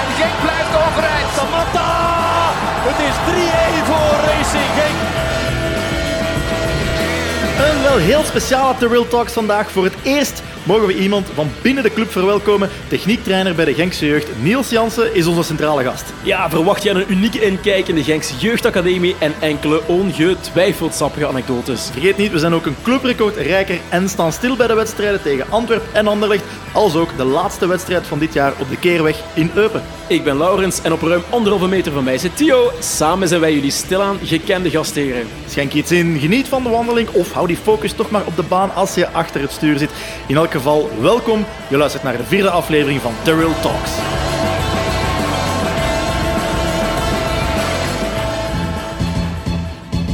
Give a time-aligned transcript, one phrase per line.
[0.00, 1.30] En Genk blijft overeind.
[1.36, 1.90] Samatta.
[2.88, 4.98] Het is 3-1 voor Racing Genk.
[7.68, 9.70] Een wel heel speciale The Real Talks vandaag.
[9.70, 12.70] Voor het eerst mogen we iemand van binnen de club verwelkomen.
[12.88, 16.12] Techniektrainer bij de Genkse Jeugd, Niels Jansen, is onze centrale gast.
[16.22, 21.88] Ja, verwacht je een unieke inkijk in de Genkse Jeugdacademie en enkele ongetwijfeld sappige anekdotes.
[21.92, 25.46] Vergeet niet, we zijn ook een clubrecord rijker en staan stil bij de wedstrijden tegen
[25.50, 29.50] Antwerp en Anderlecht, als ook de laatste wedstrijd van dit jaar op de Keerweg in
[29.54, 29.82] Eupen.
[30.06, 32.70] Ik ben Laurens en op ruim anderhalve meter van mij zit Theo.
[32.80, 35.26] Samen zijn wij jullie stilaan gekende gastheren.
[35.48, 38.42] Schenk iets in, geniet van de wandeling of hou die focus toch maar op de
[38.42, 39.90] baan als je achter het stuur zit.
[40.26, 41.44] In elk geval, welkom.
[41.70, 43.90] Je luistert naar de vierde aflevering van The Real Talks.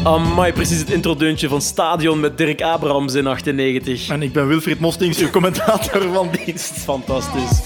[0.04, 4.08] Amai, precies het introdeuntje van Stadion met Dirk Abrahams in 98.
[4.08, 6.72] En ik ben Wilfried Mostings, uw commentator van dienst.
[6.72, 7.62] Fantastisch.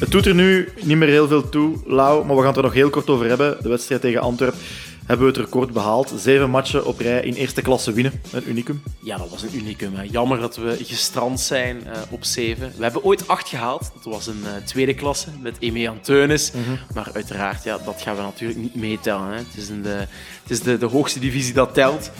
[0.00, 2.62] Het doet er nu niet meer heel veel toe, Lau, maar we gaan het er
[2.62, 3.56] nog heel kort over hebben.
[3.62, 4.54] De wedstrijd tegen Antwerp
[5.06, 6.12] hebben we het record behaald.
[6.16, 8.20] Zeven matchen op rij in eerste klasse winnen.
[8.32, 8.82] Een unicum.
[9.02, 9.94] Ja, dat was een unicum.
[9.94, 10.02] Hè.
[10.02, 12.72] Jammer dat we gestrand zijn eh, op 7.
[12.76, 13.90] We hebben ooit 8 gehaald.
[13.94, 16.52] Dat was een eh, tweede klasse met Eme Anteunis.
[16.94, 19.28] Maar uiteraard, ja, dat gaan we natuurlijk niet meetellen.
[19.28, 19.36] Hè.
[19.36, 19.88] Het is, een, de,
[20.42, 22.10] het is de, de hoogste divisie dat telt.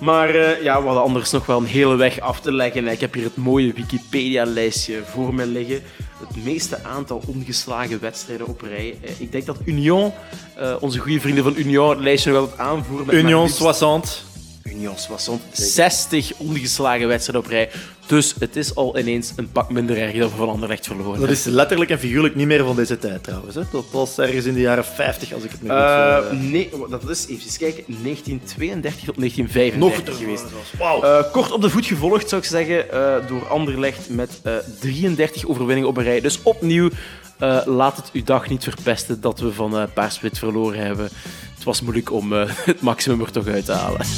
[0.00, 2.88] Maar eh, ja, we hadden anders nog wel een hele weg af te leggen.
[2.88, 5.82] Ik heb hier het mooie Wikipedia-lijstje voor me liggen.
[6.28, 8.98] Het meeste aantal ongeslagen wedstrijden op rij.
[9.02, 10.12] Eh, ik denk dat Union,
[10.56, 13.06] eh, onze goede vrienden van Union, het lijstje nog altijd aanvoeren.
[13.06, 14.29] met Union maar liefst 60.
[14.62, 15.38] Union 60.
[15.52, 17.70] 60 ongeslagen wedstrijden op rij.
[18.06, 21.30] Dus het is al ineens een pak minder erg dat we van Anderlecht verloren Dat
[21.30, 23.54] is letterlijk en figuurlijk niet meer van deze tijd trouwens.
[23.54, 23.62] Hè.
[23.72, 26.70] Dat was ergens in de jaren 50, als ik het me goed Eh, eh, nee,
[26.90, 30.44] dat is even kijken, 1932 tot 1935 Nog geweest.
[30.78, 31.02] Wauw.
[31.02, 35.46] Eh, kort op de voet gevolgd, zou ik zeggen, eh, door Anderlecht met eh, 33
[35.46, 36.20] overwinningen op een rij.
[36.20, 36.90] Dus opnieuw,
[37.40, 41.08] eh, laat het uw dag niet verpesten dat we van eh Paarswit verloren hebben.
[41.54, 44.06] Het was moeilijk om eh, het maximum er toch uit te halen.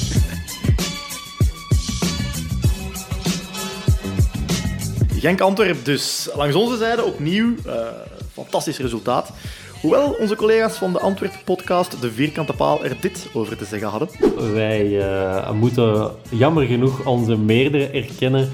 [5.22, 6.28] Genk-Antwerp dus.
[6.34, 7.54] Langs onze zijde opnieuw.
[7.66, 7.86] eh,
[8.32, 9.32] fantastisch resultaat.
[9.80, 14.08] Hoewel onze collega's van de Antwerp-podcast De Vierkante Paal er dit over te zeggen hadden.
[14.52, 18.50] Wij eh, moeten jammer genoeg onze meerdere erkennen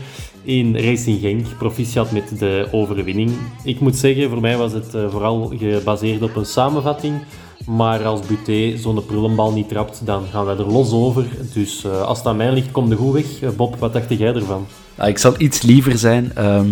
[0.49, 1.47] in Racing Genk.
[1.59, 3.31] Proficiat met de overwinning.
[3.65, 7.15] Ik moet zeggen, voor mij was het eh, vooral gebaseerd op een samenvatting.
[7.67, 11.27] Maar als Buté zo'n prullenbal niet trapt, dan gaan wij er los over.
[11.55, 13.41] Dus eh, als het aan mij ligt, kom de goed weg.
[13.41, 14.67] Eh, Bob, wat dacht jij ervan?
[15.05, 16.33] Ik zal iets liever zijn.
[16.35, 16.71] Ehm,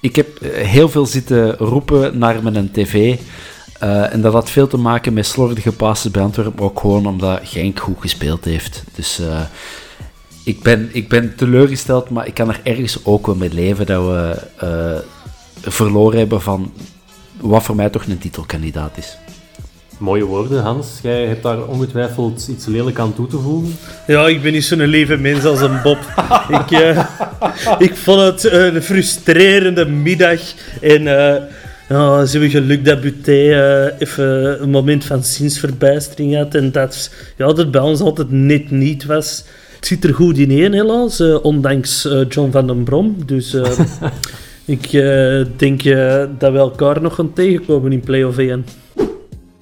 [0.00, 3.16] ik heb heel veel zitten roepen naar mijn tv.
[4.10, 7.78] en dat had veel te maken met slordige passen bij Antwerpen, ook gewoon omdat Genk
[7.78, 8.84] goed gespeeld heeft.
[8.94, 9.20] Dus
[10.48, 14.04] ik, ben, ik ben teleurgesteld, maar ik kan er ergens ook wel mee leven dat
[14.04, 14.98] we eh,
[15.70, 16.72] verloren hebben van
[17.40, 19.16] wat voor mij toch een titelkandidaat is.
[19.98, 20.88] Mooie woorden, Hans.
[21.02, 23.76] Jij hebt daar ongetwijfeld iets lelijk aan toe te voegen.
[24.06, 25.98] Ja, ik ben niet zo'n lieve mens als een Bob.
[26.60, 27.04] ik, eh,
[27.78, 30.40] ik vond het een frustrerende middag.
[30.80, 31.42] En eh
[31.88, 36.54] ja, ze hebben geluk dat Buté eh, even een moment van zinsverbijstering had.
[36.54, 39.44] En dat, ja, dat bij ons altijd net niet was.
[39.78, 41.20] Het zit er goed in één, helaas.
[41.20, 43.16] eh, ondanks eh, John van den Brom.
[43.26, 43.78] Dus eh,
[44.76, 44.90] ik
[45.56, 45.82] denk
[46.38, 48.66] dat we elkaar nog gaan tegenkomen in play-off 1.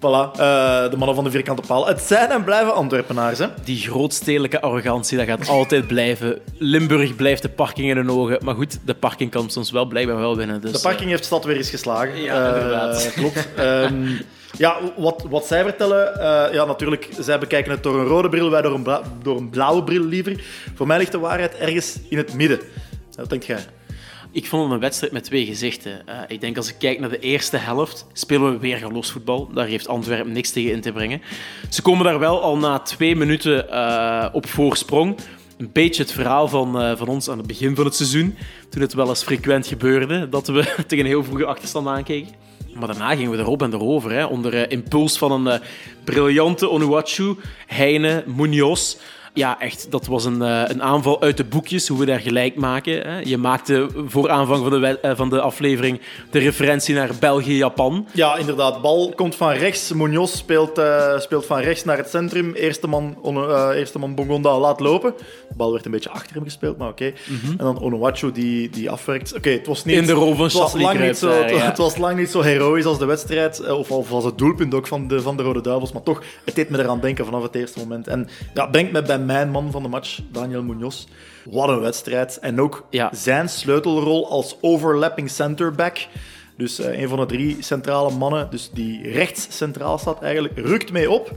[0.01, 1.87] Voilà, eh, de mannen van de Vierkante Paal.
[1.87, 3.39] Het zijn en blijven Antwerpenaars.
[3.39, 3.47] Hè.
[3.65, 6.39] Die grootstedelijke arrogantie, dat gaat altijd blijven.
[6.59, 8.39] Limburg blijft de parking in hun ogen.
[8.45, 10.61] Maar goed, de parking kan soms wel blijkbaar wel winnen.
[10.61, 12.23] Dus, De parking heeft stad weer eens geslagen.
[12.23, 13.13] Ja, inderdaad.
[13.15, 13.49] klopt.
[13.57, 14.05] Ehm,
[14.59, 18.51] ja, wat, wat zij vertellen, eh, ja, natuurlijk, zij bekijken het door een rode bril,
[18.51, 18.87] wij door een,
[19.23, 20.45] door een blauwe bril liever.
[20.75, 22.61] Voor mij ligt de waarheid ergens in het midden.
[23.15, 23.65] Wat denkt jij?
[24.33, 26.07] Ik vond het een wedstrijd met twee gezichten.
[26.07, 29.51] Eh, ik denk als ik kijk naar de eerste helft, spelen we weer voetbal.
[29.53, 31.23] Daar heeft Antwerpen niks tegen in te brengen.
[31.71, 35.17] Ze komen daar wel al na twee minuten eh, op voorsprong.
[35.59, 38.37] Een beetje het verhaal van, van ons aan het begin van het seizoen.
[38.69, 42.46] Toen het wel eens frequent gebeurde dat we tegen een heel vroege achterstand aankeken.
[42.79, 44.13] Maar daarna gingen we erop en erover.
[44.13, 45.67] Hè, onder eh, impuls van een eh,
[46.05, 47.37] briljante Onuachu,
[47.67, 48.97] Heine, Munoz.
[49.37, 52.57] Ja, echt, dat was een, eh, een aanval uit de boekjes, hoe we daar gelijk
[52.57, 53.01] maken.
[53.01, 53.19] Hè.
[53.19, 56.01] Je maakte voor aanvang van de, eh, van de aflevering
[56.31, 58.07] de referentie naar België-Japan.
[58.13, 58.83] Ja, inderdaad.
[58.83, 59.93] Bal komt van rechts.
[59.93, 62.55] Munoz speelt, eh, speelt van rechts naar het centrum.
[62.55, 63.17] Eerste man,
[63.75, 65.15] eerste man Bongonda laat lopen.
[65.49, 67.13] De bal werd een beetje achter hem gespeeld, maar oké.
[67.59, 69.35] En dan Onuachu die, die afwerkt.
[69.35, 69.95] Oké, het was niet...
[69.95, 70.05] Mhm.
[70.05, 71.65] In de rol van het was, lang niet zo, het, daar, ja.
[71.65, 73.71] het was lang niet zo heroïs als de wedstrijd.
[73.71, 75.93] Of, of als het doelpunt ook van de, van de Rode Duivels.
[75.93, 78.09] Maar toch, het deed me eraan denken vanaf het eerste moment.
[78.09, 81.05] En ja, brengt me bij mijn man van de match, Daniel Munoz.
[81.45, 82.39] Wat een wedstrijd.
[82.39, 83.11] En ook Ja.
[83.15, 86.07] zijn sleutelrol als overlapping centerback.
[86.57, 90.93] Dus eh, een van de drie centrale mannen, dus die rechts centraal staat eigenlijk, rukt
[90.93, 91.33] mee op.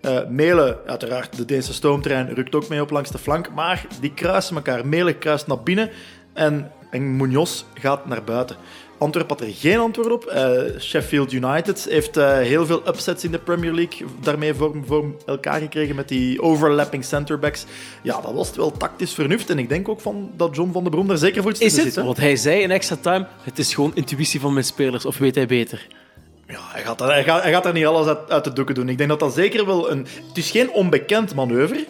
[0.00, 3.50] Eh Melen, uiteraard de Deense stoomtrein, rukt ook mee op langs de flank.
[3.54, 4.86] Maar die kruisen elkaar.
[4.86, 5.90] Melen kruist naar binnen
[6.32, 8.56] en, en Munoz gaat naar buiten.
[8.98, 10.24] Antwerpen had er geen antwoord op.
[10.24, 15.04] Eh, Sheffield United heeft eh, heel veel upsets in de Premier League daarmee voor, voor
[15.26, 17.64] elkaar gekregen met die overlapping centerbacks.
[18.02, 19.50] Ja, dat was wel tactisch vernuft.
[19.50, 21.66] En ik denk ook van dat John van der Brom daar zeker voor iets Is
[21.66, 21.92] tussen het?
[21.94, 22.02] zit.
[22.02, 22.08] hè.
[22.08, 25.34] Wat hij zei in extra time, het is gewoon intuïtie van mijn spelers, of weet
[25.34, 25.86] hij beter?
[26.48, 28.74] Ja, hij gaat, daar- hij, gaat, hij gaat er niet alles uit, uit de doeken
[28.74, 28.88] doen.
[28.88, 30.06] Ik denk dat dat zeker wel een...
[30.28, 31.84] Het is geen onbekend manoeuvre,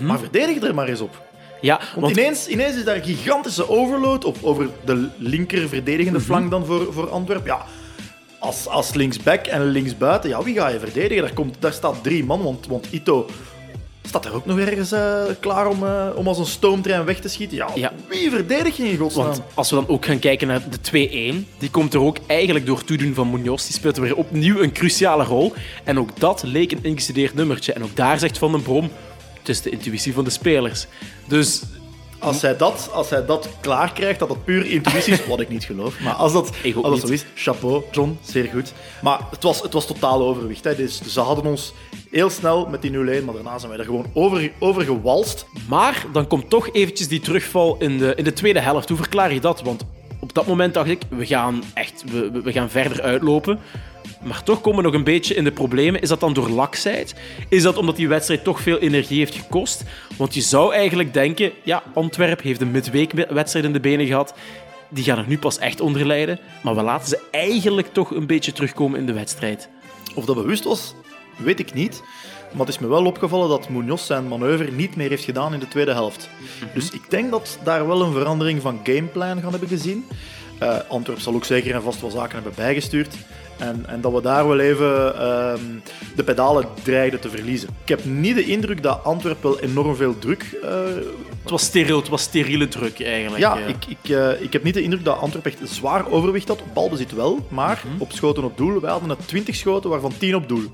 [0.00, 1.26] maar verdedig er maar eens op.
[1.60, 2.00] Ja, Want, Mhm.
[2.00, 5.68] want ineens, ineens is daar een gigantische overload op over de linker Mhm.
[5.68, 7.46] verdedigende flank dan voor, voor Antwerpen.
[7.46, 7.64] Ja,
[8.38, 11.22] als, als linksback en linksbuiten, ja, wie ga je verdedigen?
[11.22, 13.26] Daar, komt, daar staat drie man, want, want Ito
[14.02, 17.28] staat er ook nog ergens eh, klaar om, eh, om als een stoomtrein weg te
[17.28, 17.56] schieten.
[17.56, 17.92] Ja, Ja.
[18.08, 19.26] wie verdedig je in godsnaam?
[19.26, 22.66] Want als we dan ook gaan kijken naar de 2-1, die komt er ook eigenlijk
[22.66, 23.64] door toedoen van Munoz.
[23.64, 25.52] Die speelt weer opnieuw een cruciale rol.
[25.84, 27.72] En ook dat leek een ingestudeerd nummertje.
[27.72, 28.90] En ook daar zegt Van den Brom,
[29.48, 30.86] het is de intuïtie van de spelers.
[31.28, 31.62] Dus
[32.18, 35.48] Als hij dat, als hij dat klaar krijgt, dat dat puur intuïtie is, wat ik
[35.48, 36.00] niet geloof.
[36.00, 37.26] Maar als dat, als dat zo niet.
[37.34, 38.72] is, chapeau, John, zeer goed.
[39.02, 40.64] Maar het was, het was totaal overwicht.
[40.64, 40.76] Hè.
[40.76, 41.72] Dus ze hadden ons
[42.10, 45.46] heel snel met die 0-1, maar daarna zijn wij er gewoon over, over gewalst.
[45.68, 48.88] Maar dan komt toch eventjes die terugval in de, in de tweede helft.
[48.88, 49.62] Hoe verklaar je dat?
[49.62, 49.84] Want
[50.20, 53.58] op dat moment dacht ik, we gaan echt we- we gaan verder uitlopen.
[54.22, 56.00] Maar toch komen we nog een beetje in de problemen.
[56.00, 57.14] Is dat dan door laksheid?
[57.48, 59.84] Is dat omdat die wedstrijd toch veel energie heeft gekost?
[60.16, 64.34] Want je zou eigenlijk denken, ja, Antwerp heeft een midweekwedstrijd in de benen gehad.
[64.88, 66.38] Die gaan er nu pas echt onder lijden.
[66.62, 69.68] Maar we laten ze eigenlijk toch een beetje terugkomen in de wedstrijd.
[70.14, 70.94] Of dat bewust was,
[71.36, 72.02] weet ik niet.
[72.50, 75.60] Maar het is me wel opgevallen dat Munoz zijn manoeuvre niet meer heeft gedaan in
[75.60, 76.28] de tweede helft.
[76.74, 80.04] Dus ik denk dat daar wel een verandering van gameplan gaan hebben gezien.
[80.58, 83.14] Eh Antwerp zal ook zeker en vast wel zaken hebben bijgestuurd.
[83.58, 85.60] En, en dat we daar wel even ehm,
[86.16, 87.68] de pedalen dreigden te verliezen.
[87.82, 90.70] Ik heb niet de indruk dat Antwerp wel enorm veel druk eh,
[91.42, 93.42] Het was steriel, het was steriele druk eigenlijk.
[93.42, 96.62] ja, ik, ik, eh, ik heb niet de indruk dat Antwerp echt zwaar overwicht had.
[96.62, 98.80] Op balbezit wel, maar op schoten op doel.
[98.80, 100.64] Wij hadden er 20 schoten, waarvan 10 op doel.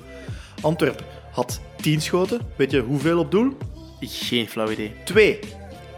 [0.60, 2.40] Antwerp had 10 schoten.
[2.56, 3.56] Weet je hoeveel op doel?
[4.00, 4.92] Geen flauw idee.
[5.04, 5.38] Twee.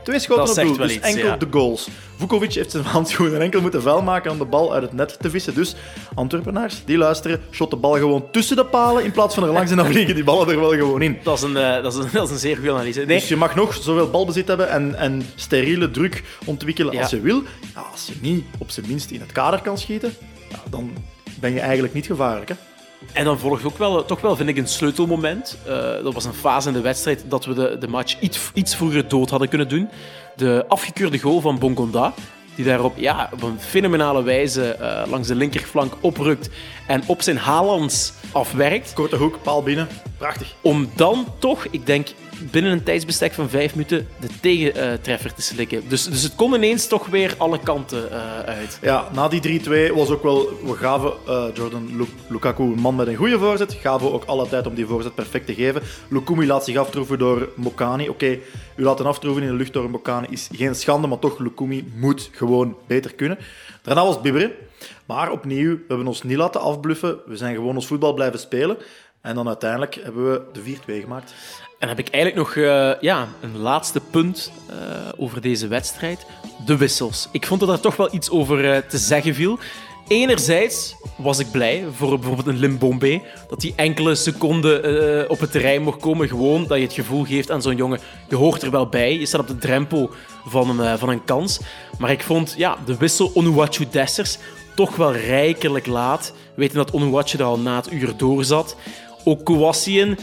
[0.07, 1.37] Twee schoten Dat op doel, dus enkel ja.
[1.37, 1.89] de goals.
[2.17, 5.31] Vukovic heeft zijn handschoenen enkel moeten vuil maken om de bal uit het net te
[5.31, 5.55] vissen.
[5.55, 5.75] Dus
[6.15, 9.71] Antwerpenaars, die luisteren, shot de bal gewoon tussen de palen in plaats van er langs
[9.71, 11.19] en dan vliegen die ballen er wel gewoon in.
[11.23, 12.99] Dat is een, eh, dat is een, dat is een zeer goede analyse.
[12.99, 17.01] Nee, Dus je mag nog zoveel balbezit hebben en, en steriele druk ontwikkelen Ja.
[17.01, 17.43] als je wil.
[17.75, 20.15] Ja, als je niet op zijn minst in het kader kan schieten,
[20.71, 20.91] dan
[21.41, 22.49] ben je eigenlijk niet gevaarlijk.
[22.49, 22.55] Hè?
[23.13, 25.59] En dan volgt ook wel, toch wel, vind ik, een sleutelmoment.
[25.67, 28.77] Eh, dat was een fase in de wedstrijd dat we de, de match iets, iets
[28.77, 29.89] vroeger dood hadden kunnen doen.
[30.37, 32.15] De afgekeurde goal van Bongonda,
[32.55, 36.49] die daarop ja, op een fenomenale wijze eh, langs de linkerflank oprukt
[36.87, 38.93] en op zijn Haalands afwerkt.
[38.93, 39.89] Korte hoek, paal binnen.
[40.19, 40.55] Prachtig.
[40.61, 42.09] Om dan toch, ik denk,
[42.51, 45.89] binnen een tijdsbestek van vijf minuten de tegentreffer te slikken.
[45.89, 48.79] Dus, dus het kon ineens toch weer alle kanten eh, uit.
[48.83, 50.49] Ja, na die 3-2 was ook wel...
[50.65, 53.73] We gaven eh, Jordan Lu- Lukaku een man met een goede voorzet.
[53.73, 55.83] Gaven ook alle tijd om die voorzet perfect te geven.
[56.09, 58.09] Lukumi laat zich aftroeven door Mokani.
[58.09, 58.39] Oké,
[58.77, 62.31] u laten aftroeven in de lucht door Mokani is geen schande, maar toch, Lukumi moet
[62.33, 63.39] gewoon beter kunnen.
[63.83, 64.51] Daarna was het bibberen.
[65.07, 67.19] Maar opnieuw, we hebben ons niet laten afbluffen.
[67.27, 68.77] We zijn gewoon ons voetbal blijven spelen.
[69.21, 71.35] En dan uiteindelijk hebben we de 4-2 gemaakt.
[71.79, 74.77] En heb ik eigenlijk nog eh, ja, een laatste punt eh,
[75.17, 76.27] over deze wedstrijd.
[76.67, 77.29] De wissels.
[77.33, 79.59] Ik vond dat er toch wel iets over eh, te zeggen viel.
[80.09, 85.83] Enerzijds was ik blij voor bijvoorbeeld een Limbombe dat hij enkele seconden op het terrein
[85.83, 86.29] mocht komen.
[86.29, 89.19] Gewoon dat je het gevoel geeft aan zo'n jongen, je hoort er wel bij.
[89.19, 90.11] Je staat op de drempel
[90.45, 91.61] van een, van een kans.
[91.99, 94.39] Maar ik vond ja, de wissel Onuachu Dessers
[94.75, 96.33] toch wel rijkelijk laat.
[96.55, 98.77] We weten dat Onuachu er al na het uur door zat.
[99.25, 100.19] Ook Kouassien,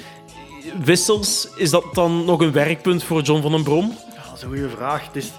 [0.84, 3.94] wissels, is dat dan nog een werkpunt voor John van den Brom?
[4.16, 5.10] Ja, dat is een goede vraag.
[5.14, 5.32] Is,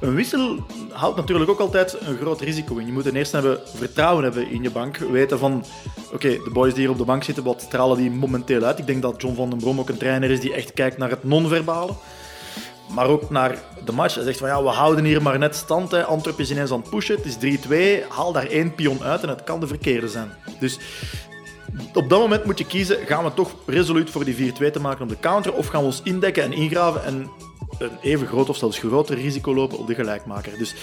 [0.00, 0.56] een wissel
[0.92, 2.86] houdt natuurlijk ook altijd een groot risico in.
[2.86, 4.96] Je moet ten eerste hebben, vertrouwen hebben in je bank.
[4.96, 5.64] Weten van,
[6.12, 8.78] oké, de boys die hier op de bank zitten, wat stralen die momenteel uit?
[8.78, 11.10] Ik denk dat John van den Brom ook een trainer is die echt kijkt naar
[11.10, 11.92] het non-verbale.
[12.94, 14.14] maar ook naar de match.
[14.14, 15.90] Hij zegt van ja, we houden hier maar net stand.
[15.90, 16.04] Hè.
[16.04, 17.16] Antwerpen is ineens aan het pushen.
[17.16, 17.58] Het is
[18.04, 18.08] 3-2.
[18.08, 20.30] Haal daar één pion uit en het kan de verkeerde zijn.
[20.60, 20.78] Dus
[21.94, 25.02] op dat moment moet je kiezen, gaan we toch resoluut voor die 4-2 te maken
[25.02, 27.30] op de counter of gaan we ons indekken en ingraven en
[27.78, 30.58] een even groot of zelfs groter risico lopen op de gelijkmaker.
[30.58, 30.74] Dus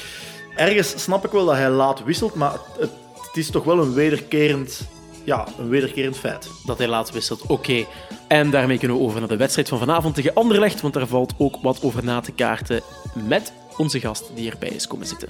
[0.55, 2.89] ergens snap ik wel dat hij laat wisselt, maar het,
[3.21, 4.87] het, is toch wel een wederkerend,
[5.23, 6.49] ja, een wederkerend feit.
[6.65, 7.41] dat hij laat wisselt.
[7.47, 7.85] Oké.
[8.27, 11.33] En daarmee kunnen we over naar de wedstrijd van vanavond tegen Anderlecht, want daar valt
[11.37, 12.81] ook wat over na te kaarten
[13.27, 15.29] met onze gast die erbij is komen zitten.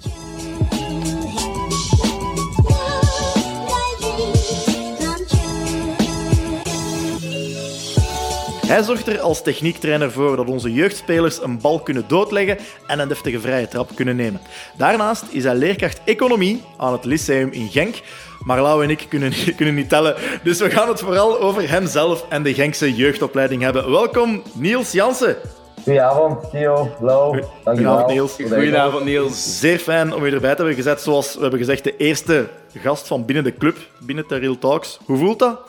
[8.67, 12.57] Hij zorgt er als techniektrainer voor dat onze jeugdspelers een bal kunnen doodleggen
[12.88, 14.41] en een deftige vrije trap kunnen nemen.
[14.77, 17.95] Daarnaast is hij leerkracht economie aan het Lyceum in Genk.
[18.43, 22.25] Maar Lau en ik kunnen, kunnen niet tellen, dus we gaan het vooral over hemzelf
[22.29, 23.91] en de Genkse jeugdopleiding hebben.
[23.91, 25.36] Welkom, Niels Jansen.
[25.84, 27.43] Goedenavond, Theo, Lau.
[27.63, 27.74] Dankjewel.
[27.74, 28.36] Goedenavond, Niels.
[28.36, 29.60] Goedenavond, Niels.
[29.60, 31.01] Zeer fijn om je erbij te hebben gezet.
[31.01, 35.00] Zoals we hebben gezegd, de eerste gast van binnen de club, binnen de Real Talks.
[35.05, 35.60] Hoe voelt dat?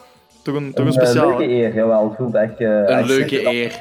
[0.46, 2.04] Toch een, toch een Een eh, leuke eer, jawel.
[2.08, 2.60] Het voelt echt...
[2.60, 2.66] eh,
[2.98, 3.80] Een leuke eer.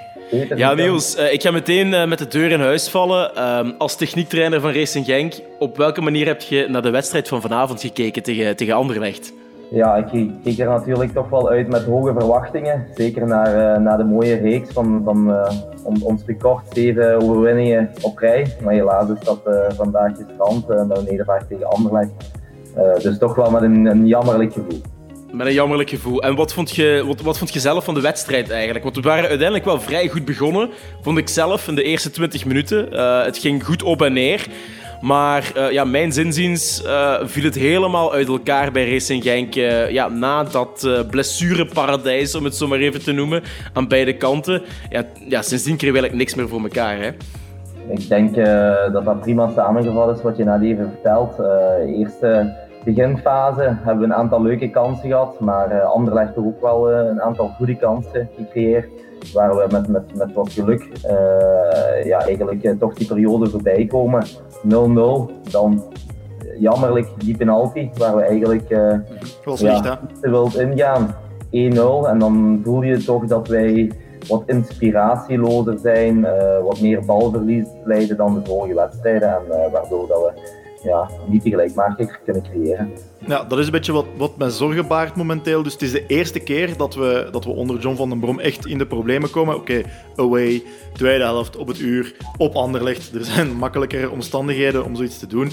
[0.55, 3.35] Ja, Niels, eh, ik ga meteen met de deur in huis vallen.
[3.35, 7.41] Ehm, als techniektrainer van Racing Genk, op welke manier heb je naar de wedstrijd van
[7.41, 9.33] vanavond gekeken tegen, tegen Anderlecht?
[9.71, 12.85] Ja, ik keek er natuurlijk toch wel uit met hoge verwachtingen.
[12.95, 15.51] Zeker naar, eh, naar de mooie reeks van, van eh,
[15.83, 18.45] on- ons record, zeven overwinningen op rij.
[18.63, 22.11] Maar helaas is dat eh, vandaag gestrand eh, met een nederlaag tegen Anderlecht.
[22.75, 24.81] Eh, dus toch wel met een, een jammerlijk gevoel.
[25.31, 26.21] Met een jammerlijk gevoel.
[26.21, 28.83] En wat vond, je, wat, wat vond je zelf van de wedstrijd eigenlijk?
[28.83, 30.69] Want we waren uiteindelijk wel vrij goed begonnen,
[31.01, 32.91] vond ik zelf, in de eerste 20 minuten.
[32.91, 34.47] Eh, het ging goed op en neer.
[35.01, 39.53] Maar eh, ja, mijn zinziens eh, viel het helemaal uit elkaar bij Racing Genk.
[39.89, 44.61] ja, na dat blessureparadijs, om het zo maar even te noemen, aan beide kanten.
[44.89, 46.97] Ja, ja, sindsdien kregen we eigenlijk niks meer voor elkaar.
[46.97, 47.09] Hè?
[47.87, 48.35] Ik denk
[48.93, 51.39] dat dat prima samengevat is wat je net even vertelt.
[51.87, 56.91] Eerste beginfase hebben we een aantal leuke kansen gehad, maar eh Anderlecht toch ook wel
[56.91, 58.89] eh, een aantal goede kansen gecreëerd.
[59.33, 64.25] Waar we met, met, met wat geluk eh, ja, eigenlijk toch die periode voorbij komen.
[64.25, 65.83] 0-0, dan
[66.59, 68.69] jammerlijk die penalty, waar we eigenlijk
[69.55, 71.15] ja, te wilt ingaan.
[71.45, 71.49] 1-0
[72.09, 73.91] en dan voel je toch dat wij
[74.27, 76.27] wat inspiratielozer zijn,
[76.63, 81.51] wat meer balverlies leiden dan de vorige wedstrijden en waardoor dat we ja, niet die
[81.51, 82.91] gelijkmaker kunnen creëren.
[83.27, 85.63] Ja, dat is een beetje wat, wat mij zorgen baart momenteel.
[85.63, 88.39] Dus het is de eerste keer dat we, dat we onder John van den Brom
[88.39, 89.55] echt in de problemen komen.
[89.55, 89.81] Oké,
[90.15, 90.63] away,
[90.93, 93.13] tweede helft, op het uur, op Anderlecht.
[93.15, 95.51] Er zijn makkelijkere omstandigheden om zoiets te doen.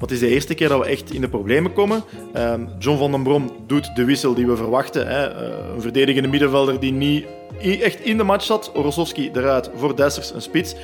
[0.00, 2.02] Het is de eerste keer dat we echt in de problemen komen.
[2.32, 5.06] Ehm, John van den Brom doet de wissel die we verwachten.
[5.06, 5.26] Hè.
[5.26, 7.24] Eh, een verdedigende middenvelder die niet
[7.60, 8.70] echt in de match zat.
[8.74, 10.74] Orosowski eruit, voor Dessers een spits.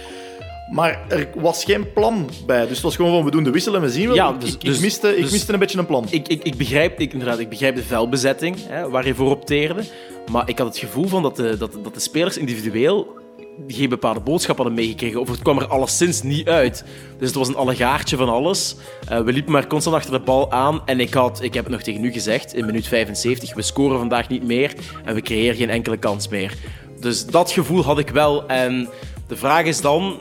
[0.72, 2.60] Maar er was geen plan bij.
[2.60, 4.14] Dus het was gewoon van, we doen de wissel en we zien wel.
[4.14, 6.06] Ja, dus- ik, dus- miste, ik dus- miste een beetje een plan.
[6.10, 9.82] Ik, ik, ik, begrijp, ik, inderdaad, ik begrijp de velbezetting, hè, waar je voor opteerde.
[10.30, 13.20] Maar ik had het gevoel van dat, de, dat, dat de spelers individueel
[13.66, 15.20] geen bepaalde boodschap hadden meegekregen.
[15.20, 16.84] Of het kwam er alleszins niet uit.
[17.18, 18.76] Dus het was een allegaartje van alles.
[19.08, 20.82] Eh, we liepen maar constant achter de bal aan.
[20.86, 23.98] En ik, had, ik heb het nog tegen u gezegd, in minuut 75, we scoren
[23.98, 24.74] vandaag niet meer.
[25.04, 26.54] En we creëren geen enkele kans meer.
[27.00, 28.46] Dus dat gevoel had ik wel.
[28.46, 28.88] En
[29.26, 30.16] de vraag is dan,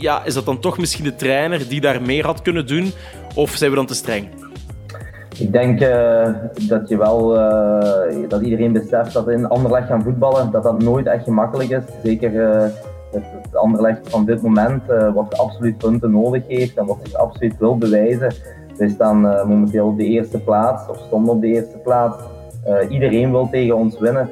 [0.00, 2.92] ja, is dat dan toch misschien de trainer die daar meer had kunnen doen?
[3.34, 4.28] Of zijn we dan te streng?
[5.38, 6.28] Ik denk eh,
[6.68, 11.06] dat je wel, eh, dat iedereen beseft dat in Anderlecht gaan voetballen, dat dat nooit
[11.06, 11.82] echt gemakkelijk is.
[12.02, 12.68] Zeker eh,
[13.12, 14.82] het, Anderlecht van dit moment,
[15.14, 18.34] wat absoluut punten nodig heeft en wat zich absoluut wil bewijzen.
[18.76, 22.16] Wij staan momenteel op de eerste plaats, of stonden op de eerste plaats.
[22.88, 24.30] Iedereen wil tegen ons winnen.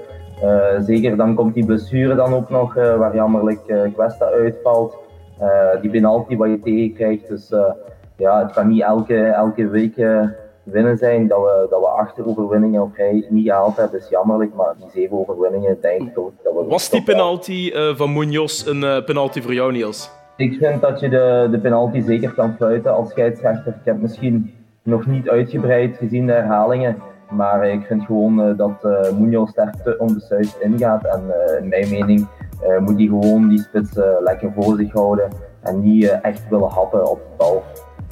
[0.80, 4.96] Zeker dan komt die blessure dan ook nog, waar jammerlijk Questa uitvalt.
[5.38, 7.28] Eh, die penalty wat je tegenkrijgt.
[7.28, 7.72] Dus eh,
[8.16, 10.26] ja, het kan niet elke, elke week eh,
[10.62, 14.00] winnen zijn dat we, dat we acht overwinningen op rij niet gehaald hebben.
[14.00, 16.64] is jammerlijk, maar die zeven overwinningen denk ik toch dat we...
[16.64, 20.10] Was die penalty van Munoz een penalty voor jou, Niels?
[20.36, 23.72] Ik vind dat je de, de penalty zeker kan fluiten als scheidsrechter.
[23.72, 26.96] Ik heb misschien nog niet uitgebreid gezien de herhalingen.
[27.30, 28.82] Maar ik vind gewoon dat
[29.18, 31.04] Munoz daar te onbesuisd ingaat.
[31.04, 31.22] En
[31.60, 32.26] in mijn mening
[32.62, 35.32] eh, moet hij gewoon die spits eh, lekker voor zich houden.
[35.62, 37.64] En niet eh, echt willen happen op de bal.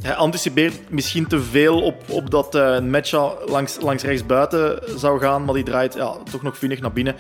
[0.03, 5.21] Hij anticipeert misschien te veel op, op dat eh Mecha langs, langs rechts buiten zou
[5.21, 7.15] gaan, maar die draait ja, toch nog vinnig naar binnen.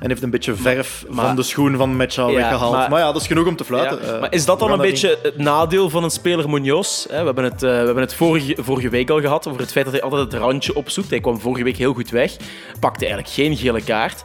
[0.00, 2.72] En heeft een beetje verf maar- van de schoen van Ja, weggehaald.
[2.72, 3.98] Maar, maar- ja, dat is genoeg om te fluiten.
[4.06, 7.06] Ja, maar is dat dan een beetje het nadeel van een speler Munoz?
[7.08, 9.72] Hè, We hebben het, eh, we hebben het vorige, vorige week al gehad over het
[9.72, 11.10] feit dat hij altijd het randje opzoekt.
[11.10, 12.36] Hij kwam vorige week heel goed weg,
[12.80, 14.24] pakte eigenlijk geen gele kaart.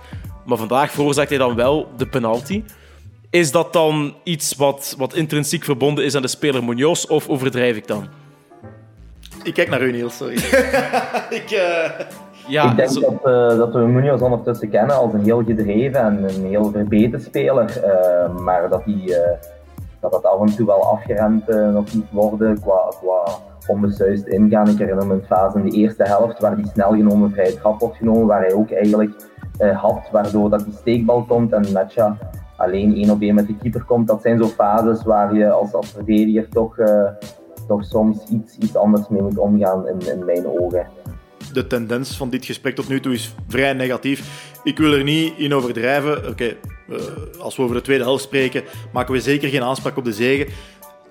[0.50, 2.63] Maar vandaag veroorzaakt hij dan wel de penalty.
[3.29, 7.75] Is dat dan iets wat, wat intrinsiek verbonden is aan de speler Munoz, of overdrijf
[7.75, 8.08] ik dan?
[9.44, 10.36] Ik kijk naar u, Niels, sorry.
[11.39, 11.89] ik, uh...
[12.48, 13.00] ja, ik denk zo...
[13.00, 17.24] dat, uh, dat we Munoz ondertussen kennen als een heel gedreven en een heel verbeterd
[17.24, 17.82] speler.
[17.86, 19.15] Uh, maar dat, die,
[20.00, 24.70] dat dat af en toe wel afgeremd nog moet worden qua, qua onbesuist ingaan.
[24.70, 27.79] Ik herinner me een fase in de eerste helft waar die snel genomen vrij trap
[27.79, 29.12] wordt genomen, waar hij ook eigenlijk
[29.60, 32.18] had, waardoor dat die steekbal komt en Netja
[32.60, 34.08] alleen één op één met de keeper komt.
[34.08, 37.10] Dat zijn zo fases waar je als, als verdediger toch, uh,
[37.68, 40.88] toch soms iets, iets anders mee moet omgaan in, in mijn ogen.
[41.54, 44.51] De tendens van dit gesprek tot nu toe is vrij negatief.
[44.63, 46.30] Ik wil er niet in overdrijven.
[46.30, 46.56] Oké,
[46.89, 46.98] uh,
[47.39, 48.63] als we over de tweede helft spreken,
[48.94, 50.54] maken we zeker geen aanspraak op de zegen.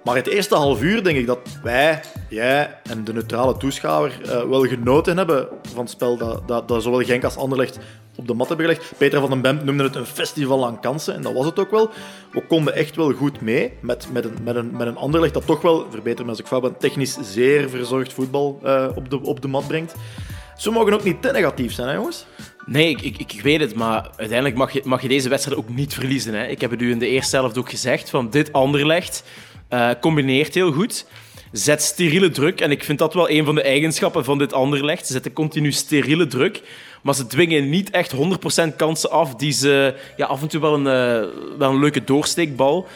[0.04, 4.42] Maar het eerste half uur denk ik dat wij, jij en de neutrale toeschouwer uh,
[4.42, 7.78] wel genoten hebben van het spel dat, dat, dat zowel Genk als Anderlecht
[8.18, 8.92] op de mat hebben gelegd.
[8.96, 11.70] Peter van den Bent noemde het een festival aan kansen en dat was het ook
[11.70, 11.90] wel.
[12.32, 15.46] We konden echt wel goed mee met, met, een, met, een, met een Anderlecht dat
[15.46, 19.22] toch wel, verbeter me als ik fout ben, technisch zeer verzorgd voetbal uh, op, de,
[19.22, 19.94] op de mat brengt.
[20.56, 22.26] Ze mogen ook niet te negatief zijn, hè jongens?
[22.66, 25.68] Nee, ik, ik, ik, weet het, maar uiteindelijk mag je, mag je deze wedstrijd ook
[25.68, 26.34] niet verliezen.
[26.34, 26.46] Hè.
[26.46, 29.24] Ik heb het u in de eerste helft ook gezegd, van dit Anderlecht
[29.70, 31.06] uh, combineert heel goed.
[31.52, 32.60] Zet steriele druk.
[32.60, 35.06] En ik vind dat wel een van de eigenschappen van dit Anderlecht.
[35.06, 36.62] Ze zetten continu steriele druk.
[37.02, 39.94] Maar ze dwingen niet echt 100% kansen af die ze...
[40.16, 41.28] Ja, af en toe wel een, uh,
[41.58, 42.86] wel een leuke doorsteekbal.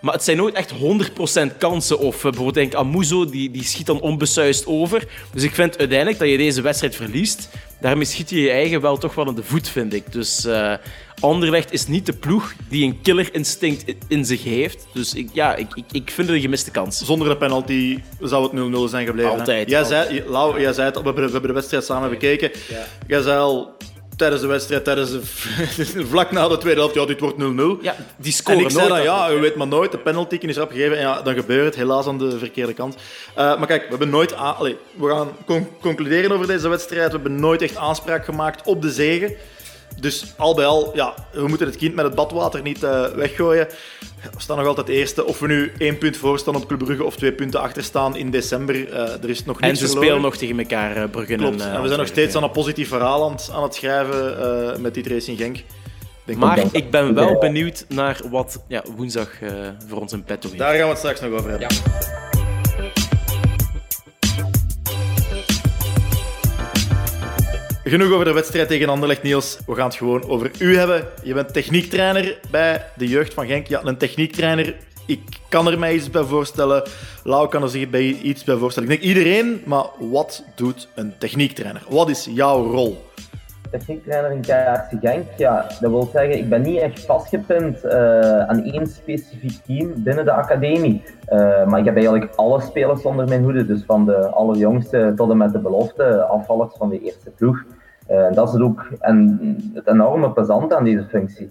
[0.00, 0.72] Maar het zijn nooit echt
[1.52, 1.98] 100% kansen.
[1.98, 5.04] Of uh, bijvoorbeeld denk Amuzo, die, die schiet dan onbesuist over.
[5.32, 7.48] Dus ik vind uiteindelijk dat je deze wedstrijd verliest.
[7.80, 10.12] Daarmee schiet je je eigen wel toch wel in de voet, vind ik.
[10.12, 10.74] Dus uh,
[11.20, 14.86] Anderlecht is niet de ploeg die een killerinstinct in zich heeft.
[14.92, 17.04] Dus ik, ja, ik, ik, ik vind het een gemiste kans.
[17.04, 19.30] Zonder de penalty zou het 0-0 zijn gebleven.
[19.30, 19.70] Altijd.
[19.70, 20.08] Jij altijd.
[20.08, 22.50] zei, Lau, jij zei het, we hebben, we hebben de wedstrijd samen bekeken.
[22.68, 22.86] Ja.
[23.06, 23.76] Jij zei al
[24.20, 25.20] tijdens de wedstrijd, tijdens de,
[26.12, 27.82] vlak na de tweede helft, ja, dit wordt 0-0.
[27.82, 30.58] Ja, die scoren en ik zei dan, ja, u weet maar nooit, de penalty is
[30.58, 32.94] opgegeven en ja, dan gebeurt het helaas aan de verkeerde kant.
[32.94, 37.18] Uh, maar kijk, we hebben nooit, Allee, we gaan con concluderen over deze wedstrijd, we
[37.18, 39.36] hebben nooit echt aanspraak gemaakt op de zegen.
[40.00, 43.68] Dus al bij al, ja, we moeten het kind met het badwater niet uh, weggooien.
[44.20, 45.24] We staan nog altijd eerste.
[45.24, 48.16] Of we nu één punt voor staan op Club Brugge of twee punten achter staan
[48.16, 50.06] in december, uh, er is nog niets En ze verloren.
[50.06, 51.60] spelen nog tegen elkaar, uh, Brugge Klopt.
[51.60, 54.38] en, en we zijn nog steeds aan een positief verhaal aan het, aan het schrijven
[54.40, 55.64] uh, met dit Racing Genk.
[56.24, 59.28] Denk maar ik, ik ben wel benieuwd naar wat ja, woensdag
[59.88, 60.60] voor ons in petto heeft.
[60.60, 61.68] Daar gaan we het straks nog over hebben.
[61.70, 62.19] Ja.
[67.90, 69.58] Genoeg over de wedstrijd tegen Anderlecht, Niels.
[69.66, 71.02] We gaan het gewoon over u hebben.
[71.22, 73.66] Je bent techniektrainer bij de jeugd van Genk.
[73.66, 74.76] Ja, een techniektrainer.
[75.06, 76.82] Ik kan er mij iets bij voorstellen.
[77.24, 78.90] Lau kan er zich bij iets bij voorstellen.
[78.90, 81.82] Ik denk iedereen, maar wat doet een techniektrainer?
[81.88, 83.04] Wat is jouw rol?
[83.70, 87.92] Techniektrainer in KRC Genk, ja, dat wil zeggen, ik ben niet echt vastgepind uh,
[88.40, 91.02] aan één specifiek team binnen de academie.
[91.28, 95.30] Uh, maar ik heb eigenlijk alle spelers onder mijn hoede, dus van de allerjongste tot
[95.30, 97.64] en met de belofte afvallers van de eerste ploeg.
[98.10, 99.38] Uh, dat is het ook en
[99.74, 101.50] het enorme plezant aan deze functie.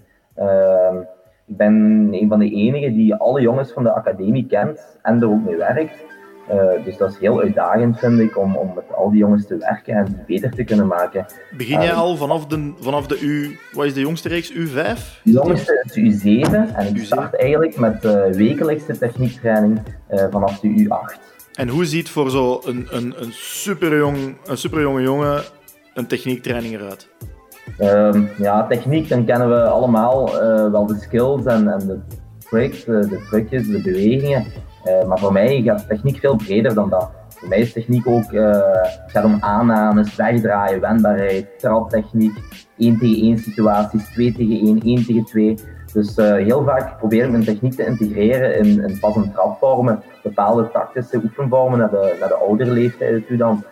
[1.46, 5.28] ik ben een van de enigen die alle jongens van de academie kent en er
[5.28, 6.04] ook mee werkt.
[6.52, 9.56] Uh, dus dat is heel uitdagend, vind ik, om, om met al die jongens te
[9.56, 11.26] werken en beter te kunnen maken.
[11.56, 13.58] Begin jij uh, al vanaf de, vanaf de U...
[13.72, 14.52] Wat is de jongste reeks?
[14.52, 14.74] U5?
[15.22, 19.80] De jongste is U7 en ik start eigenlijk met uh, wekelijkse techniektraining
[20.30, 21.30] vanaf de U8.
[21.54, 25.42] En hoe ziet voor zo'n een, een, een, superjong, een superjonge jongen
[25.94, 27.08] een techniektraining eruit?
[27.78, 30.30] Uh, ja, techniek, dan kennen we allemaal
[30.70, 31.98] wel de skills en, de
[32.50, 34.44] tricks, de, de trucjes, de bewegingen.
[34.84, 37.10] Uh, maar voor mij gaat techniek veel breder dan dat.
[37.28, 38.60] Voor mij is techniek ook, uh,
[39.06, 42.32] gaat om aannames, wegdraaien, wendbaarheid, traptechniek,
[42.76, 45.58] 1 tegen 1 situaties, 2 tegen 1, 1 tegen 2.
[45.92, 50.70] Dus heel vaak probeer ik mijn techniek te integreren in, in pas- en trapvormen, bepaalde
[50.72, 53.64] tactische oefenvormen naar de, de oudere leeftijden toe dan.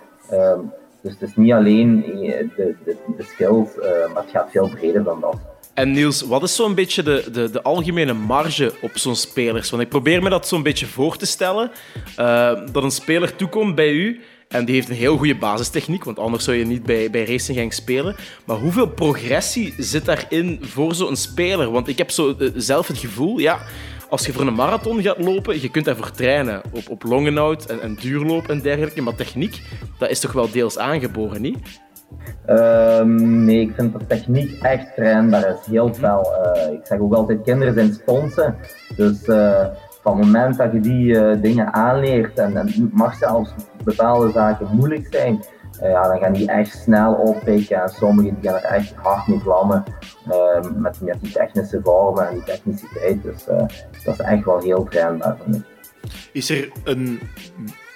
[1.02, 3.68] Dus het is niet alleen de, de, de skills,
[4.14, 5.37] maar het gaat veel breder dan dat.
[5.74, 9.70] En Niels, wat is zo'n beetje de, de, de algemene marge op zo'n spelers?
[9.70, 11.70] Want ik probeer me dat zo'n beetje voor te stellen.
[12.18, 16.18] Uh, dat een speler toekomt bij u en die heeft een heel goede basistechniek, want
[16.18, 18.16] anders zou je niet bij, bij Racing Genk spelen.
[18.44, 21.70] Maar hoeveel progressie zit daarin voor zo'n speler?
[21.70, 23.61] Want ik heb zo zelf het gevoel, ja,
[24.09, 27.81] als je voor een marathon gaat lopen, je kunt daarvoor trainen op, op longenhoud en,
[27.81, 29.03] en duurloop en dergelijke.
[29.03, 29.62] Maar techniek,
[29.99, 31.59] dat is toch wel deels aangeboren, niet?
[32.49, 35.66] Um, nee, ik vind dat techniek echt trainbaar is.
[35.66, 36.33] Heel fel.
[36.57, 38.57] Uh, ik zeg ook altijd, kinderen zijn sponsen.
[38.97, 39.66] Dus uh,
[40.03, 43.51] van het moment dat je die uh, dingen aanleert, en, en mag zelfs
[43.85, 45.44] bepaalde zaken moeilijk zijn,
[45.81, 49.27] eh, ja, dan gaan die echt snel oppikken en sommigen die gaan er echt hard
[49.27, 49.85] mee vlammen
[50.29, 53.23] uh, met, met die technische vormen en die techniciteit.
[53.23, 53.59] Dus uh,
[54.05, 55.62] dat is echt wel heel trainbaar voor mij.
[56.33, 57.21] Is er een,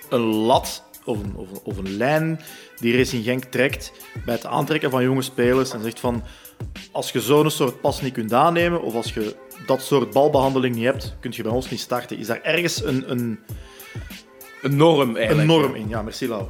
[0.08, 2.40] een lat of een, of, of een lijn
[2.76, 3.92] die Racing Genk trekt
[4.24, 6.22] bij het aantrekken van jonge spelers en zegt van
[6.92, 10.84] als je zo'n soort pas niet kunt aannemen of als je dat soort balbehandeling niet
[10.84, 12.18] hebt, kun je bij ons niet starten.
[12.18, 13.38] Is daar ergens een, een,
[14.62, 15.48] een norm eigenlijk?
[15.48, 16.46] Een norm in, ja, merci Lau.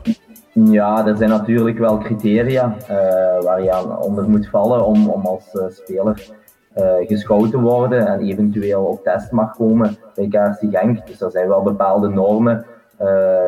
[0.54, 5.26] Ja, er zijn natuurlijk wel criteria uh, waar je aan onder moet vallen om, om
[5.26, 6.30] als uh, speler
[6.76, 11.06] uh, geschoten te worden en eventueel op test mag komen bij KRC Genk.
[11.06, 12.64] Dus er zijn wel bepaalde normen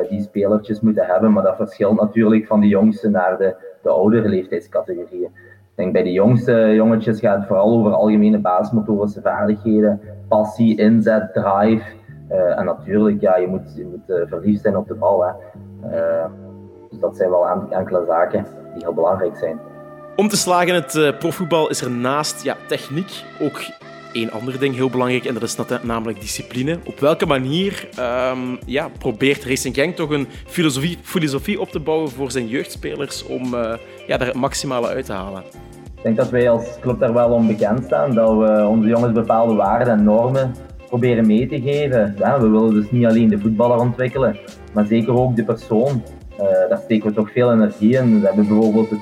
[0.08, 4.28] die spelertjes moeten hebben, maar dat verschilt natuurlijk van de jongste naar de, de oudere
[4.28, 5.24] leeftijdscategorieën.
[5.24, 11.32] Ik denk bij de jongste jongetjes gaat het vooral over algemene basismotorische vaardigheden, passie, inzet,
[11.32, 11.84] drive.
[12.28, 15.24] En natuurlijk, ja, je moet, je moet verliefd zijn op de bal.
[15.24, 15.32] Hè.
[16.94, 19.59] Uh, dus dat zijn wel enkele zaken die heel belangrijk zijn.
[20.16, 23.61] Om te slagen in het profvoetbal is er naast ja, techniek ook
[24.12, 26.78] één ander ding heel belangrijk en dat is namelijk discipline.
[26.87, 27.88] Op welke manier
[28.30, 33.26] um, ja, probeert Racing Genk toch een filosofie, filosofie op te bouwen voor zijn jeugdspelers
[33.26, 33.44] om
[34.07, 35.42] ja, daar het maximale uit te halen?
[35.96, 39.54] Ik denk dat wij als club daar wel onbekend staan, dat we onze jongens bepaalde
[39.54, 40.54] waarden en normen
[40.88, 42.14] proberen mee te geven.
[42.18, 44.38] Ja, we willen dus niet alleen de voetballer ontwikkelen,
[44.72, 46.02] maar zeker ook de persoon.
[46.40, 48.20] Uh, daar steken we toch veel energie in.
[48.20, 49.01] We hebben bijvoorbeeld het,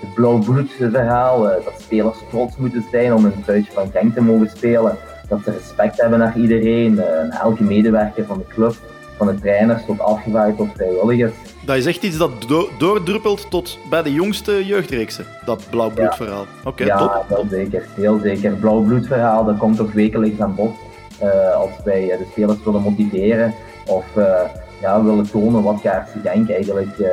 [0.00, 4.14] het blauw bloed verhaal, uh, dat spelers trots moeten zijn om een truitje van Genk
[4.14, 4.96] te mogen spelen.
[5.28, 8.74] Dat ze respect hebben naar iedereen, uh, elke medewerker van de club,
[9.16, 11.32] van de trainers tot afgevaaid tot vrijwilligers.
[11.64, 16.46] Dat is echt iets dat do doordruppelt tot bij de jongste jeugdreeksen, dat blauwbloedverhaal.
[16.64, 18.52] Ja, okay, ja heel zeker, heel zeker.
[18.52, 20.74] Blauwbloedverhaal, dat komt toch wekelijks aan bod.
[21.22, 23.54] Uh, als wij de spelers willen motiveren
[23.86, 24.40] of uh,
[24.80, 27.08] ja, willen tonen wat KRC Genk eigenlijk uh,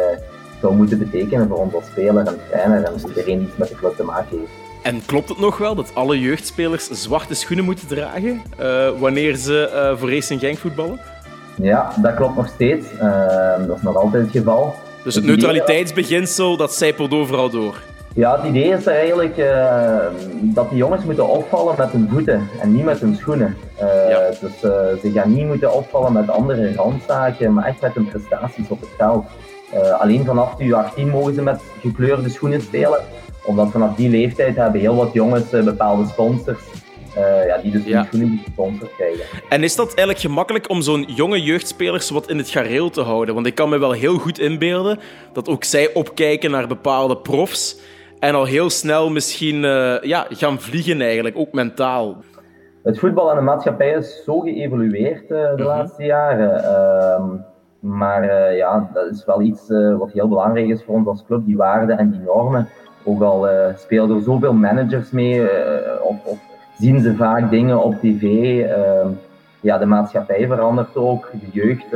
[0.61, 3.95] zou moeten betekenen voor ons als speler en trainer en iedereen iets met de club
[3.95, 4.51] te maken heeft.
[4.81, 8.41] En klopt het nog wel dat alle jeugdspelers zwarte schoenen moeten dragen
[8.99, 10.99] wanneer ze voor Racing Genk voetballen?
[11.55, 12.85] Ja, dat klopt nog steeds.
[13.67, 14.75] dat is nog altijd het geval.
[15.03, 17.81] Dus het neutraliteitsbeginsel, dat zijpelt overal door?
[18.15, 19.97] Ja, het idee is eigenlijk uh,
[20.41, 23.57] dat die jongens moeten opvallen met hun voeten en niet met hun schoenen.
[23.81, 24.29] Uh, ja.
[24.29, 24.71] Dus uh,
[25.01, 28.89] ze gaan niet moeten opvallen met andere randzaken, maar echt met hun prestaties op het
[28.97, 29.25] veld.
[29.99, 32.99] alleen vanaf de U18 mogen ze met gekleurde schoenen spelen,
[33.45, 36.61] omdat vanaf die leeftijd hebben heel wat jongens bepaalde sponsors.
[37.47, 38.05] ja, die dus ja.
[38.05, 39.25] schoenen gesponsord krijgen.
[39.49, 43.33] En is dat eigenlijk gemakkelijk om zo'n jonge jeugdspelers wat in het gareel te houden?
[43.33, 44.99] Want ik kan me wel heel goed inbeelden
[45.33, 47.77] dat ook zij opkijken naar bepaalde profs.
[48.23, 52.15] En al heel snel misschien uh, ja, gaan vliegen eigenlijk, ook mentaal.
[52.83, 55.65] Het voetbal en de maatschappij is zo geëvolueerd uh, de mm -hmm.
[55.65, 56.63] laatste jaren.
[56.63, 57.39] Uh,
[57.79, 59.61] maar uh, ja, dat is wel iets
[59.97, 62.69] wat heel belangrijk is voor ons als club, die waarden en die normen.
[63.03, 65.41] Ook al spelen er zoveel managers mee,
[66.01, 66.37] of, of,
[66.77, 68.23] zien ze vaak dingen op tv.
[68.61, 69.07] Ehm,
[69.61, 71.87] ja, de maatschappij verandert ook, de jeugd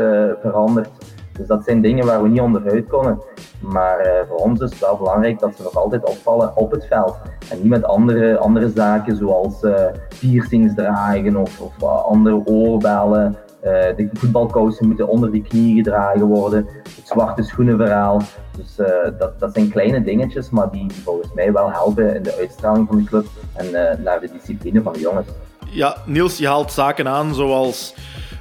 [0.41, 0.89] verandert.
[1.37, 3.21] Dus dat zijn dingen waar we niet onderuit kunnen.
[3.59, 6.85] Maar uh, voor ons is het wel belangrijk dat ze nog altijd opvallen op het
[6.85, 7.17] veld.
[7.49, 9.85] En niet met andere, andere zaken zoals uh,
[10.19, 13.37] piercings dragen of, of uh, andere oorbellen.
[13.61, 16.67] de voetbalkousen moeten onder de knie gedragen worden.
[16.83, 18.21] Het zwarte schoenenverhaal.
[18.57, 18.75] Dus
[19.19, 22.87] dat, dat zijn kleine dingetjes, maar die, die volgens mij wel helpen in de uitstraling
[22.87, 23.71] van de club en
[24.03, 25.27] naar de discipline van de jongens.
[25.69, 27.95] Ja, Niels, je haalt zaken aan zoals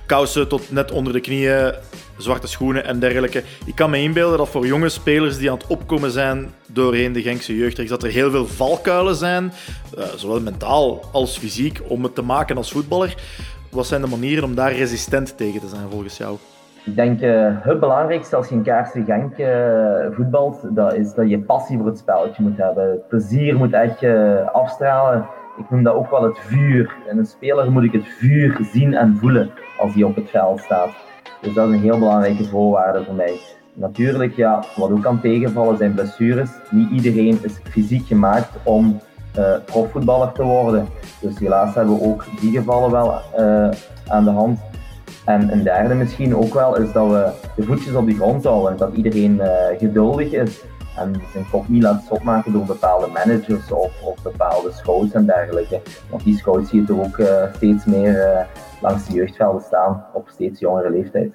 [0.06, 1.74] kousen tot net onder de knieën,
[2.16, 3.42] zwarte schoenen en dergelijke.
[3.64, 7.22] Ik kan me inbeelden dat voor jonge spelers die aan het opkomen zijn doorheen de
[7.22, 9.52] Genkse jeugdreeks, dat er heel veel valkuilen zijn,
[9.98, 13.14] uh, zowel mentaal als fysiek, om het te maken als voetballer.
[13.70, 16.37] Wat zijn de manieren om daar resistent tegen te zijn volgens jou?
[16.85, 21.31] Ik denk uh, het belangrijkste als je in Kaarse Genk uh, voetbalt, dat is dat
[21.31, 23.00] je passie voor het spelletje moet hebben.
[23.09, 24.05] Plezier moet echt
[24.52, 25.26] afstralen.
[25.59, 26.94] Ik noem dat ook wel het vuur.
[27.09, 30.61] En een speler moet ik het vuur zien en voelen als hij op het veld
[30.61, 31.06] staat.
[31.46, 33.40] Dus dat is een heel belangrijke voorwaarde voor mij.
[33.72, 36.50] Natuurlijk, ja, wat ook kan tegenvallen zijn blessures.
[36.70, 39.00] Niet iedereen is fysiek gemaakt om
[39.38, 40.88] uh, profvoetballer te worden.
[41.20, 43.68] Dus helaas hebben we ook die gevallen wel uh,
[44.06, 44.61] aan de hand.
[45.24, 48.76] En een derde misschien ook wel is dat we de voetjes op de grond houden.
[48.76, 50.64] Dat iedereen uh, geduldig is
[50.96, 55.80] en zijn kop niet laat stopmaken door bepaalde managers of, of, bepaalde scouts en dergelijke.
[56.11, 57.20] Want die scouts zie je toch ook
[57.54, 58.46] steeds meer
[58.87, 61.33] langs de jeugdvelden staan op steeds jongere leeftijd.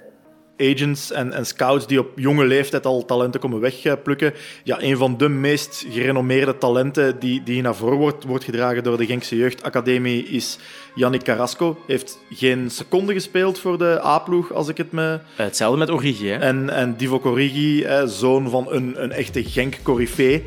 [0.57, 4.33] agents en, en scouts die op jonge leeftijd al talenten komen wegplukken.
[4.63, 8.97] Ja, een van de meest gerenommeerde talenten die, die naar voren wordt, wordt gedragen door
[8.97, 10.59] de Genkse Jeugdacademie is
[10.95, 11.77] Yannick Carrasco.
[11.87, 15.19] Heeft geen seconde gespeeld voor de A-ploeg, als ik het me...
[15.35, 16.37] Hetzelfde met Origi, hè?
[16.37, 20.43] En, en Divo Origi, zoon van een, een echte Genk-corifee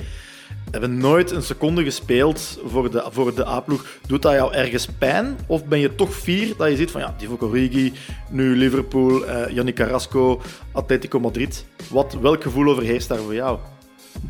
[0.81, 3.87] hebben nooit een seconde gespeeld voor de, voor de A-ploeg.
[4.07, 5.37] Doet dat jou ergens pijn?
[5.47, 7.93] Of ben je toch fier dat je ziet van ja, Divock Origi,
[8.31, 10.41] nu Liverpool, Yannick Carrasco,
[10.73, 11.67] Atletico Madrid.
[11.91, 13.59] Wat, welk gevoel overheerst daar voor jou?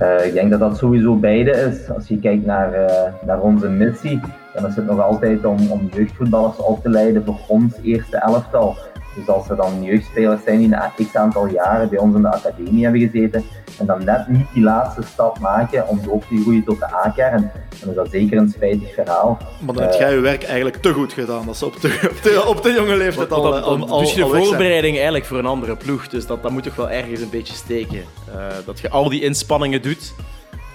[0.03, 1.91] Uh, ik denk dat dat sowieso beide is.
[1.91, 4.21] Als je kijkt naar, uh, naar onze missie,
[4.55, 8.77] dan is het nog altijd om, om jeugdvoetballers op te leiden voor ons eerste elftal.
[9.17, 12.33] Dus als er dan jeugdspelers zijn die een x aantal jaren bij ons in de
[12.33, 13.45] academie hebben gezeten
[13.79, 17.51] en dan net niet die laatste stap maken om ook te groeien tot de A-kern,
[17.81, 19.39] dan is dat zeker een spijtig verhaal.
[19.61, 22.23] Maar dan heb jij je werk eigenlijk te goed gedaan, dat ze op de, op
[22.23, 25.47] de, op de jonge leeftijd al, al, al, al, Dus je voorbereiding eigenlijk voor een
[25.47, 28.03] andere ploeg, dus dat, dat moet toch wel ergens een beetje steken.
[28.37, 30.15] Uh, dat je al die inspanningen doet.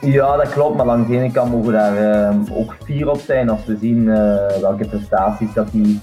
[0.01, 3.19] Ja, dat klopt, maar langs de ene kant mogen we daar uh, ook fier op
[3.19, 4.15] zijn als we zien uh,
[4.61, 5.99] welke prestaties dat die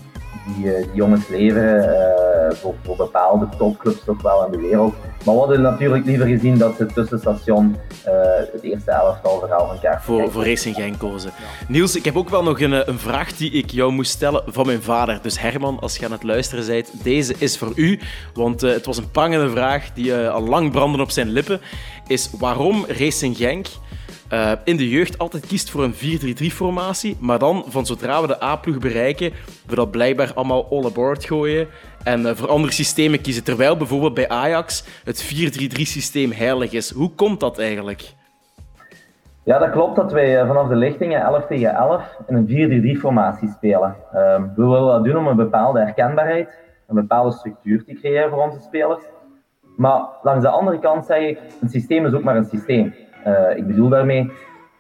[0.47, 4.95] die, die jongens leveren uh, voor, voor, bepaalde topclubs toch wel in de wereld.
[5.25, 8.13] Maar we hadden natuurlijk liever gezien dat ze tussenstation uh,
[8.53, 11.31] het eerste elftal verhaal van elkaar Voor, voor Racing Genk kozen.
[11.69, 14.67] Niels, ik heb ook wel nog een, een vraag die ik jou moest stellen van
[14.67, 15.19] mijn vader.
[15.23, 18.01] Dus Herman, als je aan het luisteren bent, deze is voor u.
[18.35, 21.61] Want uh, het was een prangende vraag die al lang brandde op zijn lippen.
[22.07, 23.67] Is waarom Racing Genk
[24.33, 28.43] uh, in de jeugd altijd kiest voor een 4-3-3-formatie, maar dan van zodra we de
[28.43, 29.33] A-ploeg bereiken,
[29.67, 31.69] we dat blijkbaar allemaal all aboard gooien
[32.05, 33.45] en uh, voor andere systemen kiezen.
[33.45, 36.91] Terwijl bijvoorbeeld bij Ajax het 4-3-3-systeem heilig is.
[36.91, 38.15] Hoe komt dat eigenlijk?
[39.43, 43.49] Ja, dat klopt dat wij uh, vanaf de lichtingen 11 tegen 11 in een 4-3-3-formatie
[43.57, 43.97] spelen.
[44.15, 48.43] Uh, we willen dat doen om een bepaalde herkenbaarheid, een bepaalde structuur te creëren voor
[48.43, 49.03] onze spelers.
[49.77, 52.95] Maar langs de andere kant zeg ik, een systeem is ook maar een systeem.
[53.27, 54.31] Uh, ik bedoel daarmee,